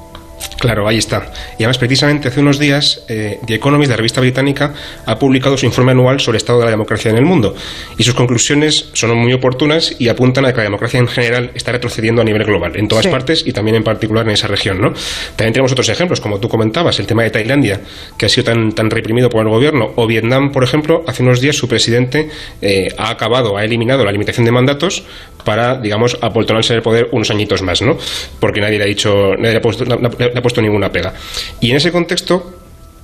Claro, 0.59 0.89
ahí 0.89 0.99
está. 0.99 1.31
Y 1.53 1.63
además, 1.63 1.79
precisamente 1.79 2.29
hace 2.29 2.41
unos 2.41 2.59
días, 2.59 3.05
eh, 3.09 3.39
The 3.47 3.55
Economist, 3.55 3.91
la 3.91 3.97
revista 3.97 4.21
británica, 4.21 4.75
ha 5.07 5.19
publicado 5.19 5.57
su 5.57 5.67
informe 5.67 5.93
anual 5.93 6.19
sobre 6.21 6.37
el 6.37 6.43
estado 6.43 6.59
de 6.59 6.65
la 6.65 6.71
democracia 6.73 7.11
en 7.11 7.17
el 7.17 7.25
mundo. 7.25 7.55
Y 7.97 8.03
sus 8.03 8.15
conclusiones 8.15 8.91
son 8.93 9.17
muy 9.17 9.33
oportunas 9.33 9.95
y 9.99 10.09
apuntan 10.09 10.47
a 10.47 10.53
que 10.53 10.59
la 10.59 10.65
democracia 10.65 10.99
en 10.99 11.07
general 11.07 11.53
está 11.55 11.73
retrocediendo 11.73 12.23
a 12.23 12.25
nivel 12.25 12.45
global, 12.45 12.77
en 12.77 12.89
todas 12.89 13.07
partes 13.07 13.45
y 13.47 13.53
también 13.53 13.77
en 13.77 13.85
particular 13.85 14.27
en 14.27 14.33
esa 14.33 14.49
región. 14.49 14.81
¿no? 14.81 14.93
También 15.37 15.53
tenemos 15.53 15.73
otros 15.73 15.89
ejemplos, 15.89 16.21
como 16.21 16.41
tú 16.41 16.49
comentabas, 16.49 16.99
el 16.99 17.07
tema 17.07 17.23
de 17.23 17.31
Tailandia, 17.31 17.81
que 18.17 18.27
ha 18.27 18.29
sido 18.29 18.45
tan, 18.45 18.73
tan 18.73 18.91
reprimido 18.91 19.29
por 19.31 19.43
el 19.43 19.49
gobierno, 19.49 19.93
o 19.97 20.07
Vietnam, 20.07 20.51
por 20.51 20.65
ejemplo, 20.65 21.05
hace 21.07 21.23
unos 21.23 21.41
días 21.41 21.57
su 21.57 21.69
presidente 21.69 22.31
eh, 22.61 22.89
ha 22.99 23.11
acabado, 23.11 23.57
ha 23.57 23.65
eliminado 23.65 24.05
la 24.05 24.11
limitación 24.11 24.45
de 24.45 24.53
mandatos 24.53 25.05
para, 25.45 25.81
digamos, 25.81 26.19
apoltronarse 26.21 26.73
en 26.73 26.79
el 26.79 26.83
poder 26.83 27.09
unos 27.13 27.31
añitos 27.31 27.63
más, 27.63 27.81
¿no? 27.81 27.97
Porque 28.41 28.61
nadie 28.61 28.79
le 28.79 28.85
ha 28.85 28.87
dicho, 28.87 29.35
nadie 29.39 29.53
le 29.53 29.59
ha 29.59 29.63
puesto, 29.63 29.85
puesto 30.49 30.63
ninguna 30.63 30.91
pega. 30.91 31.13
Y 31.61 31.71
en 31.71 31.77
ese 31.77 31.93
contexto, 31.93 32.59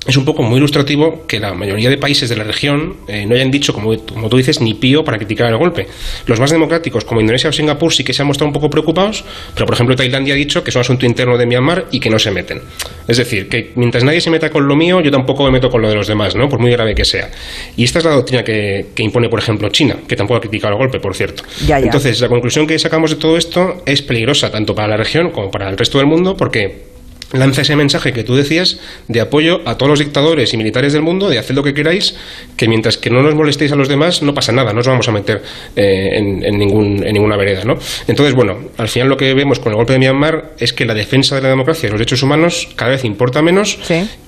es 0.06 0.16
un 0.16 0.24
poco 0.24 0.42
muy 0.42 0.58
ilustrativo 0.58 1.24
que 1.26 1.40
la 1.40 1.54
mayoría 1.54 1.88
de 1.88 1.96
países 1.96 2.28
de 2.28 2.36
la 2.36 2.44
región 2.44 2.96
eh, 3.08 3.24
no 3.26 3.34
hayan 3.34 3.50
dicho, 3.50 3.72
como, 3.72 3.96
como, 3.98 4.28
tú 4.28 4.36
dices, 4.36 4.60
ni 4.60 4.74
pío 4.74 5.04
para 5.04 5.16
criticar 5.16 5.48
el 5.48 5.56
golpe. 5.56 5.86
Los 6.26 6.40
más 6.40 6.50
democráticos, 6.50 7.04
como 7.04 7.20
Indonesia 7.20 7.48
o 7.48 7.52
Singapur, 7.52 7.92
sí 7.92 8.04
que 8.04 8.12
se 8.12 8.22
han 8.22 8.28
mostrado 8.28 8.48
un 8.48 8.52
poco 8.52 8.68
preocupados, 8.68 9.24
pero 9.54 9.66
por 9.66 9.74
ejemplo 9.74 9.96
Tailandia 9.96 10.34
ha 10.34 10.36
dicho 10.36 10.62
que 10.62 10.70
es 10.70 10.76
un 10.76 10.80
asunto 10.80 11.06
interno 11.06 11.38
de 11.38 11.46
Myanmar 11.46 11.86
y 11.90 12.00
que 12.00 12.10
no 12.10 12.18
se 12.18 12.30
meten. 12.30 12.60
Es 13.08 13.16
decir, 13.16 13.48
que 13.48 13.72
mientras 13.76 14.04
nadie 14.04 14.20
se 14.20 14.30
meta 14.30 14.50
con 14.50 14.68
lo 14.68 14.76
mío, 14.76 15.00
yo 15.00 15.10
tampoco 15.10 15.44
me 15.44 15.50
meto 15.50 15.70
con 15.70 15.80
lo 15.80 15.88
de 15.88 15.94
los 15.94 16.06
demás, 16.06 16.36
¿no? 16.36 16.48
por 16.48 16.60
muy 16.60 16.70
grave 16.70 16.94
que 16.94 17.04
sea. 17.04 17.30
Y 17.76 17.84
esta 17.84 17.98
es 17.98 18.04
la 18.04 18.12
doctrina 18.12 18.44
que, 18.44 18.86
impone, 18.98 19.28
por 19.28 19.38
ejemplo, 19.38 19.68
China, 19.70 19.96
que 20.06 20.16
tampoco 20.16 20.38
ha 20.38 20.40
criticado 20.40 20.74
el 20.74 20.78
golpe, 20.78 21.00
por 21.00 21.14
cierto. 21.14 21.42
Entonces, 21.66 22.20
la 22.20 22.28
conclusión 22.28 22.66
que 22.66 22.78
sacamos 22.78 23.10
de 23.10 23.16
todo 23.16 23.38
esto 23.38 23.82
es 23.86 24.02
peligrosa 24.02 24.50
tanto 24.50 24.74
para 24.74 24.88
la 24.88 24.96
región 24.96 25.30
como 25.30 25.50
para 25.50 25.68
el 25.70 25.78
resto 25.78 25.98
del 25.98 26.06
mundo, 26.06 26.36
porque 26.36 26.93
lanza 27.34 27.62
ese 27.62 27.76
mensaje 27.76 28.12
que 28.12 28.24
tú 28.24 28.34
decías 28.34 28.80
de 29.08 29.20
apoyo 29.20 29.60
a 29.66 29.76
todos 29.76 29.90
los 29.90 29.98
dictadores 29.98 30.54
y 30.54 30.56
militares 30.56 30.92
del 30.92 31.02
mundo, 31.02 31.28
de 31.28 31.38
hacer 31.38 31.54
lo 31.56 31.62
que 31.62 31.74
queráis, 31.74 32.16
que 32.56 32.68
mientras 32.68 32.96
que 32.96 33.10
no 33.10 33.22
nos 33.22 33.34
molestéis 33.34 33.72
a 33.72 33.76
los 33.76 33.88
demás, 33.88 34.22
no 34.22 34.32
pasa 34.32 34.52
nada, 34.52 34.72
no 34.72 34.80
os 34.80 34.86
vamos 34.86 35.08
a 35.08 35.12
meter 35.12 35.42
eh, 35.76 36.18
en, 36.18 36.58
ningún, 36.58 37.04
en 37.04 37.12
ninguna 37.12 37.36
vereda. 37.36 37.64
¿no? 37.64 37.74
Entonces, 38.06 38.34
bueno, 38.34 38.54
al 38.78 38.88
final 38.88 39.08
lo 39.08 39.16
que 39.16 39.34
vemos 39.34 39.58
con 39.58 39.72
el 39.72 39.76
golpe 39.76 39.94
de 39.94 39.98
Myanmar 39.98 40.52
es 40.58 40.72
que 40.72 40.84
la 40.84 40.94
defensa 40.94 41.36
de 41.36 41.42
la 41.42 41.48
democracia 41.48 41.88
y 41.88 41.90
los 41.90 41.98
derechos 41.98 42.22
humanos 42.22 42.68
cada 42.76 42.92
vez 42.92 43.04
importa 43.04 43.42
menos 43.42 43.78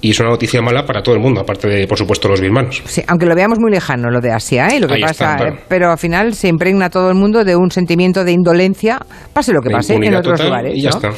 y 0.00 0.10
es 0.10 0.20
una 0.20 0.30
noticia 0.30 0.60
mala 0.60 0.84
para 0.84 1.02
todo 1.02 1.14
el 1.14 1.20
mundo, 1.20 1.40
aparte 1.40 1.68
de, 1.68 1.86
por 1.86 1.98
supuesto, 1.98 2.28
los 2.28 2.40
birmanos. 2.40 2.82
Sí, 2.86 3.02
aunque 3.06 3.26
lo 3.26 3.34
veamos 3.34 3.58
muy 3.58 3.70
lejano, 3.70 4.10
lo 4.10 4.20
de 4.20 4.32
Asia, 4.32 4.68
¿eh? 4.68 4.80
lo 4.80 4.88
que 4.88 4.98
pasa, 5.00 5.36
pero 5.68 5.90
al 5.90 5.98
final 5.98 6.34
se 6.34 6.48
impregna 6.48 6.90
todo 6.90 7.08
el 7.10 7.16
mundo 7.16 7.44
de 7.44 7.56
un 7.56 7.70
sentimiento 7.70 8.24
de 8.24 8.32
indolencia, 8.32 8.98
pase 9.32 9.52
lo 9.52 9.60
que 9.60 9.70
pase 9.70 9.94
en 9.94 10.14
otros 10.14 10.42
lugares. 10.42 10.76
Y 10.76 10.82
ya 10.82 10.90
está. 10.90 11.10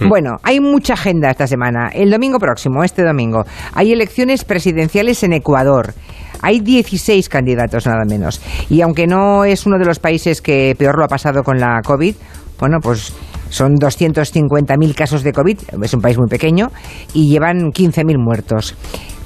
Bueno, 0.00 0.36
hay 0.42 0.60
mucha 0.60 0.94
agenda 0.94 1.31
esta 1.32 1.46
semana. 1.46 1.88
El 1.92 2.10
domingo 2.10 2.38
próximo, 2.38 2.84
este 2.84 3.02
domingo, 3.02 3.44
hay 3.74 3.92
elecciones 3.92 4.44
presidenciales 4.44 5.22
en 5.22 5.32
Ecuador. 5.32 5.94
Hay 6.40 6.60
16 6.60 7.28
candidatos 7.28 7.86
nada 7.86 8.04
menos. 8.08 8.40
Y 8.70 8.80
aunque 8.80 9.06
no 9.06 9.44
es 9.44 9.66
uno 9.66 9.78
de 9.78 9.84
los 9.84 9.98
países 9.98 10.40
que 10.40 10.74
peor 10.78 10.98
lo 10.98 11.04
ha 11.04 11.08
pasado 11.08 11.42
con 11.42 11.58
la 11.58 11.80
COVID, 11.84 12.14
bueno, 12.58 12.78
pues 12.80 13.12
son 13.50 13.74
250.000 13.74 14.94
casos 14.94 15.22
de 15.22 15.32
COVID, 15.32 15.58
es 15.82 15.94
un 15.94 16.00
país 16.00 16.16
muy 16.16 16.28
pequeño, 16.28 16.70
y 17.12 17.28
llevan 17.28 17.72
15.000 17.72 18.16
muertos. 18.18 18.74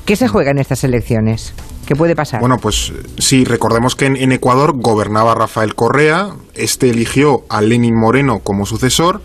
¿Qué 0.04 0.16
se 0.16 0.26
juega 0.26 0.50
en 0.50 0.58
estas 0.58 0.84
elecciones? 0.84 1.54
¿Qué 1.86 1.94
puede 1.94 2.16
pasar? 2.16 2.40
Bueno, 2.40 2.56
pues 2.58 2.92
sí, 3.18 3.44
recordemos 3.44 3.94
que 3.94 4.06
en, 4.06 4.32
Ecuador 4.32 4.72
gobernaba 4.76 5.34
Rafael 5.34 5.74
Correa, 5.74 6.30
este 6.54 6.90
eligió 6.90 7.42
a 7.48 7.60
Lenin 7.60 7.94
Moreno 7.94 8.40
como 8.40 8.66
sucesor, 8.66 9.22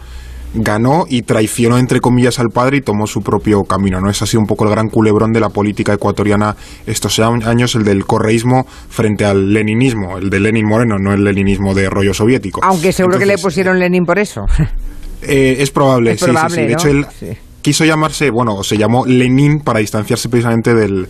ganó 0.53 1.05
y 1.07 1.21
traicionó 1.21 1.77
entre 1.77 1.99
comillas 1.99 2.39
al 2.39 2.49
padre 2.49 2.77
y 2.77 2.81
tomó 2.81 3.07
su 3.07 3.21
propio 3.21 3.63
camino. 3.63 3.99
¿no? 3.99 4.09
Es 4.09 4.21
así 4.21 4.37
un 4.37 4.45
poco 4.45 4.65
el 4.65 4.71
gran 4.71 4.89
culebrón 4.89 5.31
de 5.31 5.39
la 5.39 5.49
política 5.49 5.93
ecuatoriana 5.93 6.55
estos 6.85 7.19
años, 7.19 7.75
el 7.75 7.83
del 7.83 8.05
correísmo 8.05 8.65
frente 8.89 9.25
al 9.25 9.53
leninismo, 9.53 10.17
el 10.17 10.29
de 10.29 10.39
Lenin 10.39 10.67
Moreno, 10.67 10.97
no 10.97 11.13
el 11.13 11.23
leninismo 11.23 11.73
de 11.73 11.89
rollo 11.89 12.13
soviético. 12.13 12.61
Aunque 12.63 12.91
seguro 12.91 13.17
que 13.17 13.25
le 13.25 13.37
pusieron 13.37 13.79
Lenin 13.79 14.05
por 14.05 14.19
eso. 14.19 14.45
Eh, 15.23 15.57
es 15.59 15.69
probable, 15.69 16.17
sí, 16.17 16.25
sí, 16.25 16.31
sí. 16.49 16.61
De 16.61 16.73
hecho, 16.73 16.87
él, 16.87 17.05
quiso 17.61 17.85
llamarse, 17.85 18.29
bueno, 18.29 18.55
o 18.55 18.63
se 18.63 18.77
llamó 18.77 19.05
Lenin 19.05 19.59
para 19.59 19.79
distanciarse 19.79 20.29
precisamente 20.29 20.73
del, 20.73 21.07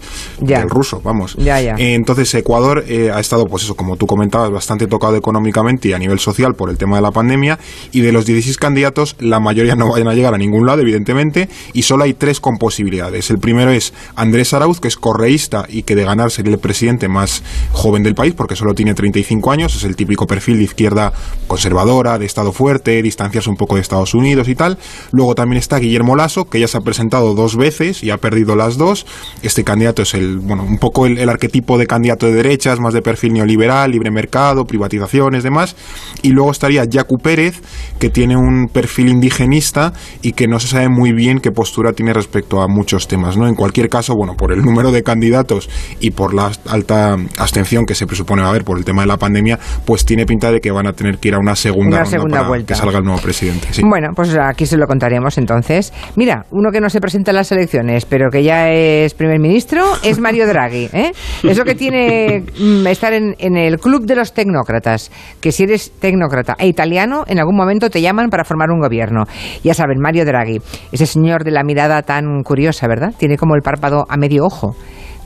ruso, 0.68 1.02
vamos. 1.04 1.36
Ya, 1.38 1.60
ya. 1.62 1.76
entonces, 1.78 2.34
Ecuador 2.36 2.84
eh, 2.88 3.12
ha 3.14 3.20
estado, 3.20 3.46
pues 3.46 3.64
eso, 3.64 3.76
como 3.76 3.98
tú 3.98 4.06
comentabas, 4.06 4.52
bastante 4.52 4.88
tocado 4.88 5.16
económicamente 5.16 5.90
y 5.90 5.94
a 5.94 6.00
nivel 6.00 6.20
social 6.20 6.56
por 6.56 6.70
el 6.70 6.78
tema 6.78 6.98
de 6.98 7.02
la 7.02 7.12
pandemia. 7.12 7.60
Y 7.92 8.02
de 8.02 8.12
los 8.12 8.26
16 8.26 8.58
candidatos, 8.58 9.16
la 9.20 9.40
mayoría 9.40 9.76
no 9.76 9.90
vayan 9.90 10.08
a 10.08 10.14
llegar 10.14 10.34
a 10.34 10.38
ningún 10.38 10.66
lado, 10.66 10.82
evidentemente, 10.82 11.50
y 11.74 11.84
solo 11.84 12.04
hay 12.04 12.14
tres 12.14 12.40
con 12.40 12.58
posibilidades. 12.58 13.30
El 13.30 13.40
primero 13.40 13.72
es 13.72 13.94
Andrés 14.16 14.54
Arauz, 14.54 14.80
que 14.80 14.88
es 14.88 14.98
correísta 14.98 15.66
y 15.68 15.84
que 15.84 15.96
de 15.96 16.04
ganar 16.04 16.32
sería 16.32 16.54
el 16.54 16.60
presidente 16.60 17.08
más 17.08 17.44
joven 17.72 18.04
del 18.04 18.16
país, 18.16 18.34
porque 18.34 18.56
solo 18.56 18.74
tiene 18.74 18.94
35 18.94 19.52
años, 19.52 19.76
es 19.76 19.84
el 19.84 19.96
típico 19.96 20.28
perfil 20.28 20.58
de 20.58 20.64
izquierda 20.64 21.14
conservadora, 21.48 22.20
de 22.20 22.26
Estado 22.26 22.52
fuerte, 22.52 23.02
distanciarse 23.02 23.50
un 23.50 23.58
poco 23.58 23.76
de 23.76 23.82
Estados 23.82 24.14
Unidos 24.14 24.48
y 24.48 24.56
tal. 24.56 24.78
Luego 25.12 25.36
también 25.36 25.58
está 25.58 25.78
Guillermo 25.78 26.16
Lasso, 26.16 26.41
que 26.46 26.60
ya 26.60 26.68
se 26.68 26.78
ha 26.78 26.82
presentado 26.82 27.34
dos 27.34 27.56
veces 27.56 28.04
y 28.04 28.10
ha 28.10 28.18
perdido 28.18 28.56
las 28.56 28.78
dos. 28.78 29.06
Este 29.42 29.64
candidato 29.64 30.02
es 30.02 30.14
el, 30.14 30.40
bueno, 30.40 30.64
un 30.64 30.78
poco 30.78 31.06
el, 31.06 31.30
arquetipo 31.30 31.78
de 31.78 31.88
candidato 31.88 32.26
de 32.26 32.34
derechas, 32.34 32.80
más 32.80 32.94
de 32.94 33.02
perfil 33.02 33.34
neoliberal, 33.34 33.92
libre 33.92 34.12
mercado, 34.12 34.66
privatizaciones, 34.66 35.44
demás. 35.44 35.76
Y 36.22 36.30
luego 36.30 36.52
estaría 36.52 36.84
Yacu 36.86 37.18
Pérez, 37.18 37.62
que 38.00 38.10
tiene 38.10 38.36
un 38.36 38.68
perfil 38.68 39.10
indigenista 39.10 39.94
y 40.22 40.34
que 40.34 40.48
no 40.48 40.60
se 40.60 40.68
sabe 40.68 40.90
muy 40.90 41.12
bien 41.14 41.40
qué 41.40 41.52
postura 41.52 41.94
tiene 41.94 42.14
respecto 42.14 42.62
a 42.62 42.68
muchos 42.68 43.08
temas, 43.08 43.38
¿no? 43.38 43.48
En 43.48 43.56
cualquier 43.56 43.90
caso, 43.90 44.16
bueno, 44.16 44.36
por 44.36 44.52
el 44.52 44.62
número 44.62 44.92
de 44.92 45.04
candidatos 45.04 45.70
y 46.00 46.12
por 46.12 46.34
la 46.34 46.52
alta 46.68 47.18
abstención 47.38 47.86
que 47.86 47.96
se 47.96 48.06
presupone 48.06 48.42
va 48.42 48.48
a 48.48 48.52
haber 48.52 48.64
por 48.64 48.78
el 48.78 48.86
tema 48.86 49.02
de 49.02 49.08
la 49.08 49.18
pandemia, 49.18 49.60
pues 49.86 50.06
tiene 50.06 50.26
pinta 50.26 50.52
de 50.52 50.60
que 50.60 50.72
van 50.72 50.88
a 50.88 50.94
tener 50.94 51.18
que 51.18 51.30
ir 51.30 51.36
a 51.36 51.40
una 51.40 51.56
segunda, 51.56 52.06
segunda 52.06 52.44
vuelta. 52.48 52.74
que 52.74 52.80
salga 52.80 53.00
el 53.00 53.04
nuevo 53.04 53.22
presidente. 53.22 53.68
Bueno, 53.84 54.10
pues 54.16 54.36
aquí 54.38 54.66
se 54.66 54.78
lo 54.78 54.88
contaremos 54.88 55.38
entonces. 55.38 55.94
Mira, 56.16 56.31
uno 56.52 56.72
que 56.72 56.82
no 56.82 56.90
se 56.90 57.00
presenta 57.00 57.32
en 57.32 57.38
las 57.38 57.52
elecciones, 57.52 58.06
pero 58.06 58.30
que 58.30 58.44
ya 58.44 58.70
es 58.70 59.14
primer 59.14 59.40
ministro, 59.40 59.84
es 60.04 60.20
Mario 60.20 60.48
Draghi. 60.48 60.90
¿eh? 60.94 61.12
Eso 61.44 61.64
que 61.64 61.76
tiene 61.76 62.44
mm, 62.60 62.88
estar 62.88 63.14
en, 63.14 63.36
en, 63.40 63.58
el 63.58 63.80
club 63.80 64.06
de 64.06 64.16
los 64.16 64.34
tecnócratas, 64.34 65.12
que 65.40 65.52
si 65.52 65.64
eres 65.64 65.92
tecnócrata 66.00 66.56
e 66.58 66.68
italiano, 66.68 67.24
en 67.28 67.40
algún 67.40 67.56
momento 67.56 67.90
te 67.90 68.02
llaman 68.02 68.30
para 68.30 68.44
formar 68.44 68.70
un 68.72 68.80
gobierno. 68.80 69.26
Ya 69.64 69.74
saben, 69.74 70.00
Mario 70.00 70.26
Draghi, 70.26 70.60
ese 70.92 71.06
señor 71.06 71.44
de 71.44 71.52
la 71.52 71.64
mirada 71.64 72.02
tan 72.02 72.44
curiosa, 72.44 72.88
¿verdad? 72.88 73.14
Tiene 73.18 73.38
como 73.38 73.56
el 73.56 73.62
párpado 73.62 74.06
a 74.08 74.18
medio 74.18 74.46
ojo. 74.46 74.76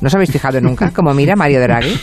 ¿No 0.02 0.08
os 0.08 0.16
habéis 0.16 0.32
fijado 0.32 0.60
nunca 0.60 0.92
cómo 0.92 1.14
mira 1.14 1.36
Mario 1.36 1.62
Draghi? 1.62 1.94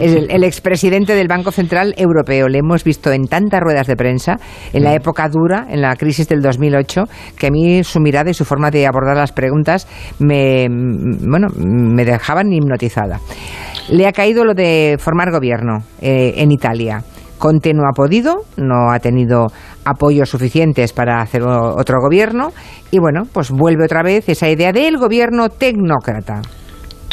Es 0.00 0.14
el, 0.14 0.44
expresidente 0.44 1.14
del 1.14 1.26
Banco 1.26 1.50
Central 1.50 1.92
Europeo. 1.96 2.48
Le 2.48 2.58
hemos 2.58 2.84
visto 2.84 3.10
en 3.10 3.26
tantas 3.26 3.60
ruedas 3.60 3.88
de 3.88 3.96
prensa, 3.96 4.36
en 4.72 4.84
la 4.84 4.94
época 4.94 5.28
dura, 5.28 5.66
en 5.68 5.80
la 5.80 5.96
crisis 5.96 6.28
del 6.28 6.40
2008, 6.40 7.04
que 7.36 7.48
a 7.48 7.50
mí 7.50 7.82
su 7.82 7.98
mirada 8.00 8.30
y 8.30 8.34
su 8.34 8.44
forma 8.44 8.70
de 8.70 8.86
abordar 8.86 9.16
las 9.16 9.32
preguntas 9.32 9.88
me, 10.20 10.68
bueno, 10.68 11.48
me 11.56 12.04
dejaban 12.04 12.52
hipnotizada. 12.52 13.20
Le 13.90 14.06
ha 14.06 14.12
caído 14.12 14.44
lo 14.44 14.54
de 14.54 14.96
formar 14.98 15.32
gobierno 15.32 15.78
eh, 16.00 16.34
en 16.36 16.52
Italia. 16.52 17.02
Conte 17.38 17.74
no 17.74 17.82
ha 17.88 17.92
podido, 17.92 18.44
no 18.56 18.92
ha 18.92 18.98
tenido 19.00 19.46
apoyos 19.84 20.30
suficientes 20.30 20.92
para 20.92 21.20
hacer 21.20 21.42
otro 21.42 21.98
gobierno 22.00 22.52
y 22.90 22.98
bueno, 22.98 23.22
pues 23.32 23.50
vuelve 23.50 23.84
otra 23.84 24.02
vez 24.02 24.28
esa 24.28 24.48
idea 24.48 24.72
del 24.72 24.96
gobierno 24.96 25.48
tecnócrata. 25.48 26.40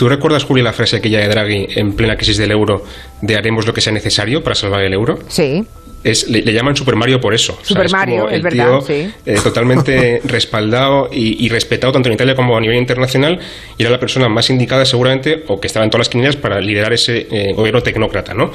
¿Tú 0.03 0.10
recuerdas, 0.10 0.43
Julia, 0.43 0.65
la 0.65 0.74
frase 0.74 0.98
aquella 0.98 1.19
de 1.19 1.29
Draghi 1.29 1.65
en 1.75 1.93
plena 1.93 2.17
crisis 2.17 2.36
del 2.36 2.51
euro 2.51 2.83
de 3.22 3.38
haremos 3.38 3.65
lo 3.65 3.74
que 3.74 3.79
sea 3.79 3.93
necesario 3.93 4.43
para 4.43 4.53
salvar 4.53 4.83
el 4.83 4.91
euro? 4.91 5.17
Sí. 5.29 5.65
Es, 6.03 6.27
le, 6.27 6.41
llaman 6.51 6.75
Super 6.75 6.98
Mario 6.98 7.22
por 7.22 7.33
eso. 7.33 7.57
Super 7.62 7.89
Mario, 7.89 8.29
es 8.29 8.43
verdad, 8.43 8.81
sí. 8.86 9.10
Eh, 9.25 9.39
totalmente 9.41 10.19
respaldado 10.25 11.07
y, 11.10 11.48
respetado 11.48 11.93
tanto 11.93 12.10
en 12.10 12.15
Italia 12.15 12.36
como 12.36 12.57
a 12.57 12.60
nivel 12.60 12.75
internacional 12.75 13.39
y 13.77 13.81
era 13.81 13.91
la 13.91 14.00
persona 14.01 14.27
más 14.27 14.50
indicada 14.50 14.83
seguramente 14.83 15.45
o 15.48 15.62
que 15.62 15.67
estaba 15.67 15.86
en 15.86 15.89
todas 15.89 16.07
las 16.07 16.10
quinielas 16.10 16.36
para 16.36 16.60
liderar 16.60 16.91
ese 16.91 17.27
eh, 17.31 17.53
gobierno 17.53 17.81
tecnócrata. 17.81 18.33
¿no? 18.33 18.51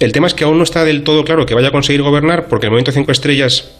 El 0.00 0.12
tema 0.12 0.26
es 0.26 0.34
que 0.34 0.44
aún 0.44 0.58
no 0.58 0.64
está 0.64 0.84
del 0.84 1.02
todo 1.02 1.24
claro 1.24 1.46
que 1.46 1.54
vaya 1.54 1.68
a 1.68 1.72
conseguir 1.72 2.02
gobernar 2.02 2.46
porque 2.46 2.66
el 2.66 2.72
Movimiento 2.72 2.92
Cinco 2.92 3.10
Estrellas 3.10 3.70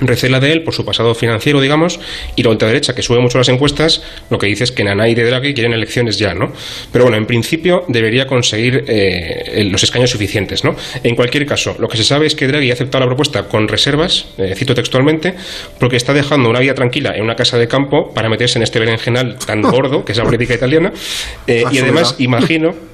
recela 0.00 0.40
de 0.40 0.52
él 0.52 0.62
por 0.62 0.74
su 0.74 0.84
pasado 0.84 1.14
financiero, 1.14 1.60
digamos, 1.60 2.00
y 2.36 2.42
la 2.42 2.50
ultraderecha, 2.50 2.94
que 2.94 3.02
sube 3.02 3.20
mucho 3.20 3.38
las 3.38 3.48
encuestas, 3.48 4.02
lo 4.30 4.38
que 4.38 4.46
dice 4.46 4.64
es 4.64 4.72
que 4.72 4.84
Nanay 4.84 5.14
de 5.14 5.24
Draghi 5.24 5.54
quieren 5.54 5.72
elecciones 5.72 6.18
ya, 6.18 6.34
¿no? 6.34 6.52
Pero 6.90 7.04
bueno, 7.04 7.16
en 7.16 7.26
principio 7.26 7.84
debería 7.88 8.26
conseguir 8.26 8.84
eh, 8.88 9.68
los 9.70 9.82
escaños 9.82 10.10
suficientes, 10.10 10.64
¿no? 10.64 10.74
En 11.02 11.14
cualquier 11.14 11.46
caso, 11.46 11.76
lo 11.78 11.88
que 11.88 11.96
se 11.96 12.04
sabe 12.04 12.26
es 12.26 12.34
que 12.34 12.46
Draghi 12.46 12.70
ha 12.70 12.74
aceptado 12.74 13.04
la 13.04 13.08
propuesta 13.08 13.48
con 13.48 13.68
reservas, 13.68 14.26
eh, 14.38 14.54
cito 14.56 14.74
textualmente, 14.74 15.34
porque 15.78 15.96
está 15.96 16.12
dejando 16.12 16.48
una 16.48 16.60
vida 16.60 16.74
tranquila 16.74 17.14
en 17.14 17.22
una 17.22 17.36
casa 17.36 17.58
de 17.58 17.68
campo 17.68 18.12
para 18.12 18.28
meterse 18.28 18.58
en 18.58 18.62
este 18.62 18.78
berenjenal 18.78 19.38
tan 19.38 19.62
gordo, 19.62 20.04
que 20.04 20.12
es 20.12 20.18
la 20.18 20.24
política 20.24 20.54
italiana, 20.54 20.92
eh, 21.46 21.64
y 21.70 21.78
además 21.78 22.16
imagino 22.18 22.74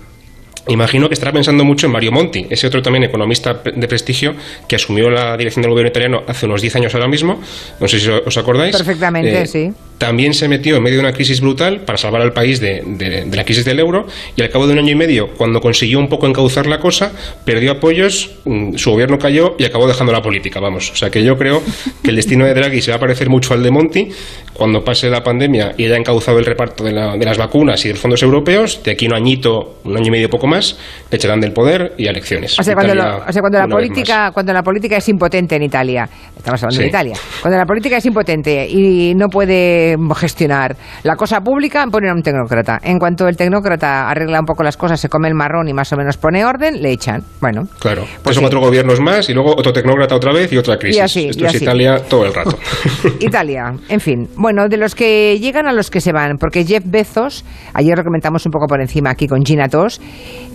Imagino 0.68 1.08
que 1.08 1.14
estará 1.14 1.32
pensando 1.32 1.64
mucho 1.64 1.86
en 1.86 1.92
Mario 1.92 2.12
Monti, 2.12 2.46
ese 2.50 2.66
otro 2.66 2.82
también 2.82 3.04
economista 3.04 3.54
de 3.54 3.88
prestigio 3.88 4.34
que 4.66 4.76
asumió 4.76 5.10
la 5.10 5.36
dirección 5.36 5.62
del 5.62 5.70
gobierno 5.70 5.88
italiano 5.88 6.22
hace 6.26 6.46
unos 6.46 6.60
10 6.60 6.76
años 6.76 6.94
ahora 6.94 7.08
mismo. 7.08 7.40
No 7.80 7.88
sé 7.88 7.98
si 7.98 8.08
os 8.08 8.36
acordáis. 8.36 8.76
Perfectamente, 8.76 9.42
eh, 9.42 9.46
sí 9.46 9.72
también 9.98 10.32
se 10.32 10.48
metió 10.48 10.76
en 10.76 10.82
medio 10.82 10.98
de 10.98 11.04
una 11.04 11.12
crisis 11.12 11.40
brutal 11.40 11.80
para 11.84 11.98
salvar 11.98 12.22
al 12.22 12.32
país 12.32 12.60
de, 12.60 13.26
la 13.30 13.44
crisis 13.44 13.64
del 13.64 13.80
euro 13.80 14.06
y 14.36 14.42
al 14.42 14.48
cabo 14.48 14.66
de 14.66 14.72
un 14.72 14.78
año 14.78 14.92
y 14.92 14.94
medio, 14.94 15.28
cuando 15.36 15.60
consiguió 15.60 15.98
un 15.98 16.08
poco 16.08 16.26
encauzar 16.26 16.66
la 16.66 16.78
cosa, 16.78 17.12
perdió 17.44 17.72
apoyos, 17.72 18.38
mm, 18.44 18.76
su 18.76 18.92
gobierno 18.92 19.18
cayó 19.18 19.56
y 19.58 19.64
acabó 19.64 19.86
dejando 19.88 20.12
la 20.12 20.22
política, 20.22 20.60
vamos. 20.60 20.90
O 20.92 20.96
sea 20.96 21.10
que 21.10 21.22
yo 21.22 21.36
creo 21.36 21.62
que 22.02 22.10
el 22.10 22.16
destino 22.16 22.46
de 22.46 22.54
Draghi 22.54 22.80
se 22.80 22.92
va 22.92 22.96
a 22.96 23.00
parecer 23.00 23.28
mucho 23.28 23.54
al 23.54 23.62
de 23.62 23.70
Monti 23.70 24.08
cuando 24.54 24.82
pase 24.82 25.08
la 25.08 25.22
pandemia 25.22 25.74
y 25.76 25.84
haya 25.84 25.96
encauzado 25.96 26.38
el 26.38 26.44
reparto 26.44 26.84
de, 26.84 26.92
las 26.92 27.38
vacunas 27.38 27.84
y 27.84 27.88
de 27.88 27.94
los 27.94 28.00
fondos 28.00 28.22
europeos, 28.22 28.82
de 28.82 28.92
aquí 28.92 29.06
un 29.06 29.14
añito, 29.14 29.78
un 29.84 29.96
año 29.96 30.06
y 30.06 30.10
medio 30.10 30.28
poco 30.28 30.46
más, 30.46 30.78
le 31.10 31.16
echarán 31.16 31.40
del 31.40 31.52
poder 31.52 31.94
y 31.96 32.06
elecciones. 32.06 32.58
O 32.58 32.62
sea, 32.62 32.74
cuando, 32.74 32.94
la 32.94 33.68
política, 33.68 34.30
cuando 34.32 34.52
la 34.52 34.62
política 34.62 34.96
es 34.96 35.08
impotente 35.08 35.56
en 35.56 35.62
Italia, 35.62 36.08
estamos 36.36 36.62
hablando 36.62 36.82
de 36.82 36.88
Italia, 36.88 37.14
cuando 37.40 37.58
la 37.58 37.66
política 37.66 37.98
es 37.98 38.06
impotente 38.06 38.66
y 38.68 39.14
no 39.14 39.28
puede 39.28 39.87
gestionar 40.16 40.76
la 41.02 41.16
cosa 41.16 41.40
pública, 41.40 41.84
ponen 41.90 42.10
a 42.10 42.14
un 42.14 42.22
tecnócrata. 42.22 42.78
En 42.82 42.98
cuanto 42.98 43.28
el 43.28 43.36
tecnócrata 43.36 44.08
arregla 44.08 44.40
un 44.40 44.46
poco 44.46 44.62
las 44.62 44.76
cosas, 44.76 45.00
se 45.00 45.08
come 45.08 45.28
el 45.28 45.34
marrón 45.34 45.68
y 45.68 45.72
más 45.72 45.92
o 45.92 45.96
menos 45.96 46.16
pone 46.16 46.44
orden, 46.44 46.82
le 46.82 46.92
echan. 46.92 47.22
Bueno. 47.40 47.68
Claro. 47.80 48.04
Pues 48.22 48.34
son 48.34 48.42
cuatro 48.42 48.60
gobiernos 48.60 49.00
más 49.00 49.28
y 49.28 49.34
luego 49.34 49.54
otro 49.56 49.72
tecnócrata 49.72 50.14
otra 50.14 50.32
vez 50.32 50.52
y 50.52 50.58
otra 50.58 50.76
crisis. 50.76 51.16
Esto 51.16 51.46
es 51.46 51.62
Italia 51.62 52.02
todo 52.08 52.26
el 52.26 52.34
rato. 52.34 52.58
Italia, 53.20 53.72
en 53.88 54.00
fin. 54.00 54.28
Bueno, 54.36 54.68
de 54.68 54.76
los 54.76 54.94
que 54.94 55.38
llegan 55.38 55.66
a 55.66 55.72
los 55.72 55.90
que 55.90 56.00
se 56.00 56.12
van, 56.12 56.36
porque 56.38 56.64
Jeff 56.64 56.84
Bezos, 56.86 57.44
ayer 57.74 57.96
lo 57.96 58.04
comentamos 58.04 58.44
un 58.46 58.52
poco 58.52 58.66
por 58.66 58.80
encima 58.80 59.10
aquí 59.10 59.26
con 59.26 59.44
Gina 59.44 59.68
Tos, 59.68 60.00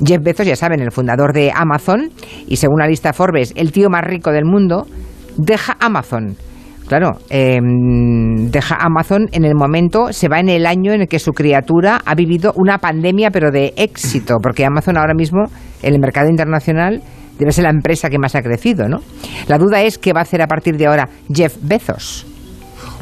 Jeff 0.05 0.21
Bezos, 0.21 0.45
ya 0.45 0.55
saben, 0.55 0.81
el 0.81 0.91
fundador 0.91 1.33
de 1.33 1.51
Amazon, 1.53 2.11
y 2.47 2.57
según 2.57 2.79
la 2.79 2.87
lista 2.87 3.13
Forbes, 3.13 3.53
el 3.55 3.71
tío 3.71 3.89
más 3.89 4.03
rico 4.03 4.31
del 4.31 4.45
mundo, 4.45 4.85
deja 5.37 5.77
Amazon 5.79 6.35
Claro, 6.87 7.11
em, 7.29 8.49
deja 8.51 8.75
Amazon 8.75 9.27
en 9.31 9.45
el 9.45 9.55
momento, 9.55 10.11
se 10.11 10.27
va 10.27 10.39
en 10.39 10.49
el 10.49 10.65
año 10.65 10.91
en 10.91 11.01
el 11.01 11.07
que 11.07 11.19
su 11.19 11.31
criatura 11.31 12.01
ha 12.05 12.15
vivido 12.15 12.53
una 12.55 12.77
pandemia, 12.77 13.31
pero 13.31 13.51
de 13.51 13.73
éxito, 13.77 14.37
porque 14.41 14.65
Amazon 14.65 14.97
ahora 14.97 15.13
mismo 15.13 15.43
en 15.81 15.93
el 15.93 15.99
mercado 15.99 16.29
internacional 16.29 17.01
debe 17.39 17.51
ser 17.51 17.63
la 17.63 17.71
empresa 17.71 18.09
que 18.09 18.19
más 18.19 18.35
ha 18.35 18.41
crecido, 18.41 18.87
¿no? 18.87 18.99
La 19.47 19.57
duda 19.57 19.81
es 19.81 19.97
qué 19.97 20.13
va 20.13 20.19
a 20.19 20.23
hacer 20.23 20.41
a 20.41 20.47
partir 20.47 20.77
de 20.77 20.87
ahora 20.87 21.09
Jeff 21.33 21.55
Bezos. 21.61 22.25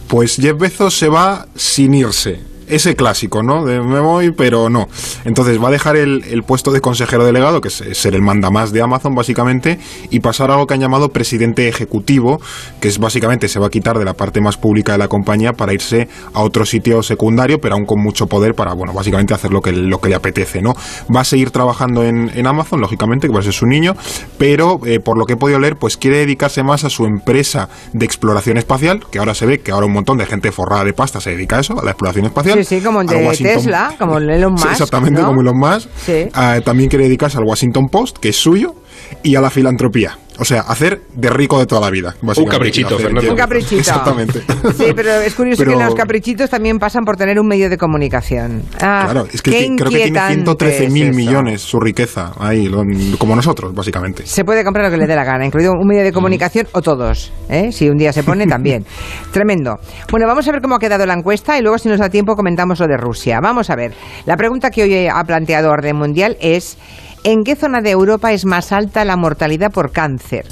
Pues 0.08 0.38
Jeff 0.38 0.58
Bezos 0.58 0.98
se 0.98 1.10
va 1.10 1.48
sin 1.56 1.94
irse 1.94 2.51
ese 2.72 2.96
clásico, 2.96 3.44
¿no? 3.44 3.66
De 3.66 3.82
me 3.82 4.00
voy, 4.00 4.32
pero 4.32 4.70
no. 4.70 4.88
Entonces 5.26 5.62
va 5.62 5.68
a 5.68 5.72
dejar 5.72 5.98
el, 5.98 6.44
puesto 6.48 6.72
de 6.72 6.82
consejero 6.82 7.26
delegado, 7.26 7.62
que 7.62 7.68
es 7.68 7.84
ser 7.94 8.16
el 8.16 8.22
mandamás 8.22 8.72
de 8.72 8.82
Amazon, 8.82 9.14
básicamente, 9.14 9.78
y 10.10 10.22
pasar 10.22 10.50
a 10.50 10.54
algo 10.54 10.68
que 10.68 10.74
han 10.74 10.80
llamado 10.80 11.10
presidente 11.10 11.68
ejecutivo, 11.68 12.42
que 12.80 12.88
es 12.88 12.98
básicamente 12.98 13.48
se 13.50 13.60
va 13.60 13.68
a 13.68 13.70
quitar 13.70 14.00
de 14.00 14.06
la 14.06 14.14
parte 14.14 14.40
más 14.40 14.58
pública 14.58 14.94
de 14.94 14.98
la 14.98 15.10
compañía 15.10 15.54
para 15.54 15.74
irse 15.74 16.08
a 16.34 16.42
otro 16.42 16.66
sitio 16.66 17.04
secundario, 17.04 17.60
pero 17.60 17.76
aún 17.76 17.86
con 17.86 18.02
mucho 18.02 18.28
poder 18.28 18.56
para, 18.56 18.74
bueno, 18.74 18.94
básicamente 18.94 19.34
hacer 19.34 19.52
lo 19.52 19.62
que, 19.62 19.72
le 19.72 20.16
apetece, 20.16 20.62
¿no? 20.62 20.74
Va 21.14 21.22
a 21.22 21.26
seguir 21.26 21.52
trabajando 21.52 22.04
en, 22.04 22.48
Amazon, 22.48 22.82
lógicamente, 22.82 23.28
que 23.28 23.34
va 23.34 23.40
a 23.40 23.44
ser 23.44 23.54
su 23.54 23.66
niño, 23.66 23.96
pero 24.38 24.80
eh, 24.86 25.00
por 25.00 25.18
lo 25.18 25.26
que 25.26 25.34
he 25.34 25.38
podido 25.38 25.60
leer, 25.60 25.76
pues 25.76 25.98
quiere 25.98 26.18
dedicarse 26.18 26.64
más 26.64 26.84
a 26.86 26.90
su 26.90 27.06
empresa 27.06 27.70
de 27.94 28.06
exploración 28.06 28.58
espacial, 28.58 29.02
que 29.12 29.20
ahora 29.20 29.36
se 29.36 29.46
ve 29.46 29.60
que 29.60 29.72
ahora 29.72 29.86
un 29.86 29.94
montón 29.94 30.18
de 30.18 30.26
gente 30.26 30.52
forrada 30.52 30.86
de 30.86 30.94
pasta 30.94 31.22
se 31.22 31.32
dedica 31.32 31.58
a 31.58 31.60
eso, 31.60 31.80
a 31.80 31.84
la 31.84 31.92
exploración 31.92 32.26
espacial. 32.26 32.61
Sí, 32.64 32.80
sí, 32.80 32.82
como 32.84 33.02
el 33.02 33.08
de 33.08 33.38
Tesla, 33.38 33.94
como 33.98 34.18
el 34.18 34.30
Elon 34.30 34.54
Musk. 34.54 34.72
exactamente, 34.72 35.22
como 35.22 35.42
Elon 35.42 35.58
Musk. 35.58 35.90
Ah, 36.34 36.60
también 36.64 36.90
quiere 36.90 37.06
dedicarse 37.06 37.38
al 37.38 37.44
Washington 37.44 37.90
Post, 37.90 38.18
que 38.18 38.30
es 38.30 38.36
suyo, 38.36 38.76
y 39.24 39.36
a 39.36 39.42
la 39.42 39.50
filantropía. 39.50 40.18
O 40.40 40.46
sea, 40.46 40.62
hacer 40.62 41.02
de 41.14 41.30
rico 41.30 41.60
de 41.60 41.68
toda 41.68 41.82
la 41.82 41.92
vida. 41.92 42.16
Un 42.22 42.46
caprichito, 42.46 42.98
Fernando. 42.98 43.30
Un 43.30 43.38
caprichito. 43.38 43.78
Exactamente. 43.78 44.42
Sí, 44.76 44.86
pero 44.96 45.12
es 45.22 45.36
curioso 45.36 45.64
que 45.64 45.76
los 45.76 45.94
caprichitos 45.94 46.50
también 46.50 46.80
pasan 46.80 47.04
por 47.04 47.16
tener 47.16 47.40
un 47.40 47.48
medio 47.48 47.70
de 47.70 47.78
comunicación. 47.78 48.64
Ah, 48.82 49.08
claro, 49.12 49.28
es 49.32 49.42
que 49.42 49.52
creo 49.52 49.90
que 49.90 49.98
tiene 49.98 50.20
113 50.20 50.90
mil 50.90 51.14
millones 51.14 51.62
su 51.62 51.80
riqueza 51.80 52.34
ahí, 52.40 52.72
como 53.20 53.36
nosotros, 53.36 53.74
básicamente. 53.76 54.26
Se 54.26 54.44
puede 54.44 54.64
comprar 54.64 54.86
lo 54.86 54.92
que 54.92 54.98
le 54.98 55.06
dé 55.06 55.16
la 55.16 55.24
gana, 55.24 55.46
incluido 55.46 55.74
un 55.74 55.88
medio 55.88 56.04
de 56.04 56.12
comunicación 56.12 56.68
o 56.72 56.82
todos. 56.82 57.32
¿eh? 57.50 57.72
Si 57.72 57.88
un 57.90 57.98
día 57.98 58.12
se 58.12 58.24
pone, 58.24 58.48
también. 58.48 58.86
Tremendo. 59.32 59.78
Bueno, 60.10 60.26
vamos 60.28 60.48
a 60.48 60.52
ver 60.52 60.62
cómo 60.62 60.76
ha 60.76 60.80
quedado 60.80 61.06
la 61.06 61.14
encuesta 61.14 61.58
y 61.60 61.62
luego, 61.62 61.78
si 61.78 61.88
nos 61.88 62.00
da 62.00 62.10
tiempo, 62.10 62.36
comentamos 62.36 62.80
lo 62.80 62.88
de 62.88 62.98
Rusia. 62.98 63.40
Vamos 63.42 63.70
a 63.70 63.76
ver. 63.76 63.94
La 64.26 64.38
pregunta 64.38 64.72
que 64.72 64.84
hoy 64.84 65.08
ha 65.08 65.24
planteado 65.24 65.70
Orden 65.70 65.98
Mundial 65.98 66.38
es. 66.40 66.78
¿En 67.24 67.44
qué 67.44 67.56
zona 67.56 67.82
de 67.82 67.92
Europa 67.92 68.32
es 68.32 68.46
más 68.46 68.72
alta 68.72 69.06
la 69.06 69.16
mortalidad 69.16 69.72
por 69.72 69.92
cáncer? 69.92 70.46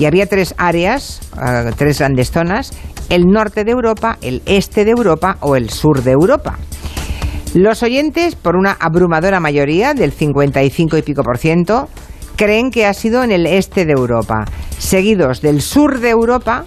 Y 0.00 0.04
había 0.06 0.26
tres 0.26 0.52
áreas, 0.58 1.20
eh, 1.40 1.70
tres 1.76 2.00
grandes 2.00 2.32
zonas, 2.32 2.72
el 3.08 3.26
norte 3.26 3.62
de 3.64 3.70
Europa, 3.70 4.18
el 4.20 4.42
este 4.46 4.84
de 4.84 4.90
Europa 4.90 5.36
o 5.40 5.54
el 5.54 5.70
sur 5.70 6.02
de 6.02 6.10
Europa. 6.10 6.58
Los 7.54 7.84
oyentes, 7.84 8.34
por 8.34 8.56
una 8.56 8.72
abrumadora 8.72 9.38
mayoría, 9.38 9.94
del 9.94 10.12
55 10.12 10.98
y 10.98 11.02
pico 11.02 11.22
por 11.22 11.38
ciento, 11.38 11.88
creen 12.34 12.70
que 12.70 12.84
ha 12.84 12.94
sido 12.94 13.22
en 13.22 13.30
el 13.30 13.46
este 13.46 13.86
de 13.86 13.92
Europa, 13.92 14.44
seguidos 14.76 15.40
del 15.40 15.62
sur 15.62 16.00
de 16.00 16.10
Europa, 16.10 16.64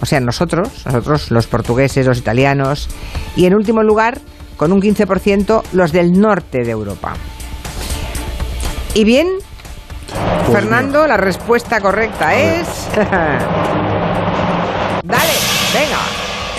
o 0.00 0.06
sea, 0.06 0.20
nosotros, 0.20 0.68
nosotros 0.86 1.32
los 1.32 1.48
portugueses, 1.48 2.06
los 2.06 2.18
italianos, 2.18 2.88
y 3.34 3.46
en 3.46 3.54
último 3.54 3.82
lugar, 3.82 4.20
con 4.56 4.72
un 4.72 4.80
15%, 4.80 5.62
los 5.72 5.92
del 5.92 6.12
norte 6.12 6.62
de 6.62 6.70
Europa. 6.70 7.14
¿Y 8.96 9.04
bien? 9.04 9.28
Pues 10.46 10.58
Fernando, 10.58 11.06
la 11.06 11.18
respuesta 11.18 11.82
correcta 11.82 12.34
es... 12.34 12.66
Dale, 12.96 13.12
venga. 15.74 15.98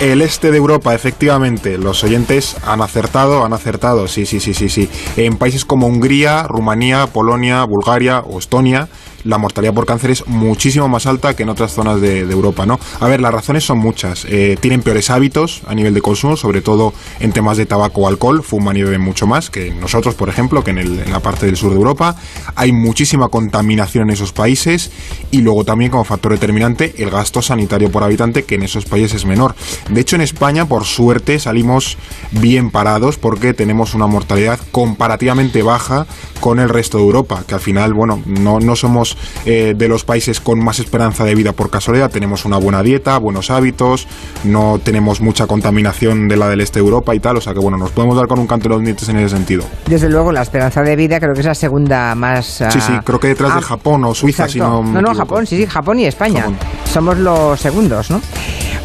El 0.00 0.22
este 0.22 0.52
de 0.52 0.58
Europa, 0.58 0.94
efectivamente, 0.94 1.78
los 1.78 2.04
oyentes 2.04 2.56
han 2.64 2.80
acertado, 2.80 3.44
han 3.44 3.52
acertado, 3.54 4.06
sí, 4.06 4.24
sí, 4.24 4.38
sí, 4.38 4.54
sí, 4.54 4.68
sí. 4.68 4.88
En 5.16 5.36
países 5.36 5.64
como 5.64 5.88
Hungría, 5.88 6.44
Rumanía, 6.44 7.08
Polonia, 7.08 7.64
Bulgaria 7.64 8.20
o 8.20 8.38
Estonia, 8.38 8.86
la 9.28 9.36
mortalidad 9.36 9.74
por 9.74 9.84
cáncer 9.84 10.10
es 10.10 10.26
muchísimo 10.26 10.88
más 10.88 11.06
alta 11.06 11.36
que 11.36 11.42
en 11.42 11.50
otras 11.50 11.72
zonas 11.72 12.00
de, 12.00 12.20
Europa, 12.20 12.64
¿no? 12.64 12.80
A 12.98 13.08
ver, 13.08 13.20
las 13.20 13.32
razones 13.32 13.62
son 13.62 13.78
muchas. 13.78 14.24
Eh, 14.26 14.56
tienen 14.58 14.80
peores 14.80 15.10
hábitos 15.10 15.60
a 15.66 15.74
nivel 15.74 15.92
de 15.92 16.00
consumo, 16.00 16.36
sobre 16.36 16.62
todo 16.62 16.94
en 17.20 17.32
temas 17.32 17.58
de 17.58 17.66
tabaco 17.66 18.02
o 18.02 18.08
alcohol, 18.08 18.42
fuman 18.42 18.76
y 18.78 18.82
beben 18.82 19.02
mucho 19.02 19.26
más 19.26 19.50
que 19.50 19.70
nosotros, 19.70 20.14
por 20.14 20.30
ejemplo, 20.30 20.64
que 20.64 20.70
en, 20.70 21.12
la 21.12 21.20
parte 21.20 21.44
del 21.44 21.56
sur 21.56 21.70
de 21.70 21.76
Europa. 21.76 22.16
Hay 22.54 22.72
muchísima 22.72 23.28
contaminación 23.28 24.04
en 24.04 24.14
esos 24.14 24.32
países 24.32 24.90
y 25.30 25.42
luego 25.42 25.62
también 25.64 25.90
como 25.90 26.04
factor 26.04 26.32
determinante 26.32 26.94
el 26.96 27.10
gasto 27.10 27.42
sanitario 27.42 27.90
por 27.90 28.02
habitante 28.04 28.44
que 28.44 28.54
en 28.54 28.62
esos 28.62 28.86
países 28.86 29.14
es 29.14 29.24
menor. 29.26 29.54
De 29.90 30.00
hecho, 30.00 30.16
en 30.16 30.22
España, 30.22 30.66
por 30.66 30.84
suerte, 30.84 31.38
salimos 31.38 31.98
bien 32.30 32.70
parados 32.70 33.18
porque 33.18 33.52
tenemos 33.52 33.94
una 33.94 34.06
mortalidad 34.06 34.58
comparativamente 34.72 35.62
baja 35.62 36.06
con 36.40 36.60
el 36.60 36.70
resto 36.70 36.96
de 36.98 37.04
Europa, 37.04 37.44
que 37.46 37.54
al 37.54 37.60
final, 37.60 37.92
bueno, 37.92 38.22
no, 38.24 38.60
no 38.60 38.74
somos 38.76 39.17
eh, 39.44 39.74
de 39.76 39.88
los 39.88 40.04
países 40.04 40.40
con 40.40 40.62
más 40.62 40.78
esperanza 40.78 41.24
de 41.24 41.34
vida 41.34 41.52
por 41.52 41.70
casualidad. 41.70 42.10
Tenemos 42.10 42.44
una 42.44 42.58
buena 42.58 42.82
dieta, 42.82 43.18
buenos 43.18 43.50
hábitos, 43.50 44.06
no 44.44 44.80
tenemos 44.82 45.20
mucha 45.20 45.46
contaminación 45.46 46.28
de 46.28 46.36
la 46.36 46.48
del 46.48 46.60
este 46.60 46.78
de 46.80 46.84
Europa 46.84 47.14
y 47.14 47.20
tal. 47.20 47.36
O 47.36 47.40
sea 47.40 47.52
que 47.52 47.60
bueno, 47.60 47.78
nos 47.78 47.90
podemos 47.90 48.16
dar 48.16 48.26
con 48.26 48.38
un 48.38 48.46
canto 48.46 48.68
de 48.68 48.74
los 48.74 48.82
dientes 48.82 49.08
en 49.08 49.18
ese 49.18 49.36
sentido. 49.36 49.64
Desde 49.86 50.08
luego, 50.08 50.32
la 50.32 50.42
esperanza 50.42 50.82
de 50.82 50.96
vida 50.96 51.20
creo 51.20 51.34
que 51.34 51.40
es 51.40 51.46
la 51.46 51.54
segunda 51.54 52.14
más. 52.14 52.46
sí, 52.46 52.80
sí, 52.80 52.92
ah, 52.92 53.02
creo 53.04 53.20
que 53.20 53.28
detrás 53.28 53.54
de 53.54 53.60
ah, 53.60 53.62
Japón 53.62 54.04
o 54.04 54.14
Suiza, 54.14 54.48
si 54.48 54.58
no. 54.58 54.82
No, 54.82 55.00
no, 55.00 55.14
Japón, 55.14 55.46
sí, 55.46 55.56
sí, 55.56 55.66
Japón 55.66 55.98
y 56.00 56.06
España. 56.06 56.46
Somos 56.84 57.18
los 57.18 57.60
segundos, 57.60 58.10
¿no? 58.10 58.20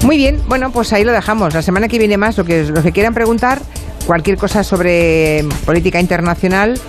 Muy 0.03 0.17
bien, 0.17 0.41
bueno, 0.47 0.71
pues 0.71 0.91
ahí 0.93 1.03
lo 1.03 1.11
dejamos. 1.13 1.53
La 1.53 1.61
semana 1.61 1.87
que 1.87 1.97
viene 1.97 2.17
más, 2.17 2.37
lo 2.37 2.43
que, 2.43 2.63
lo 2.63 2.83
que 2.83 2.91
quieran 2.91 3.13
preguntar, 3.13 3.61
cualquier 4.05 4.37
cosa 4.37 4.63
sobre 4.63 5.45
política 5.65 5.99
internacional 5.99 6.79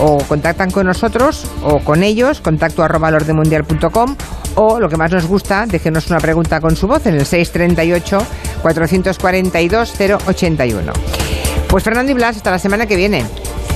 o 0.00 0.18
contactan 0.18 0.70
con 0.70 0.86
nosotros 0.86 1.46
o 1.62 1.80
con 1.80 2.02
ellos, 2.02 2.40
contacto 2.40 2.82
arroba 2.82 3.10
lordemundial.com 3.10 4.16
o 4.54 4.80
lo 4.80 4.88
que 4.88 4.96
más 4.96 5.10
nos 5.12 5.26
gusta, 5.26 5.66
déjenos 5.66 6.08
una 6.08 6.20
pregunta 6.20 6.60
con 6.60 6.76
su 6.76 6.86
voz 6.86 7.06
en 7.06 7.14
el 7.14 7.26
638 7.26 8.18
442 8.62 9.94
081. 10.26 10.92
Pues 11.68 11.84
Fernando 11.84 12.12
y 12.12 12.14
Blas, 12.14 12.36
hasta 12.36 12.50
la 12.50 12.58
semana 12.58 12.86
que 12.86 12.96
viene. 12.96 13.24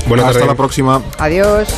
Buenas 0.06 0.28
Hasta 0.28 0.46
la 0.46 0.54
próxima. 0.54 1.02
Adiós. 1.18 1.68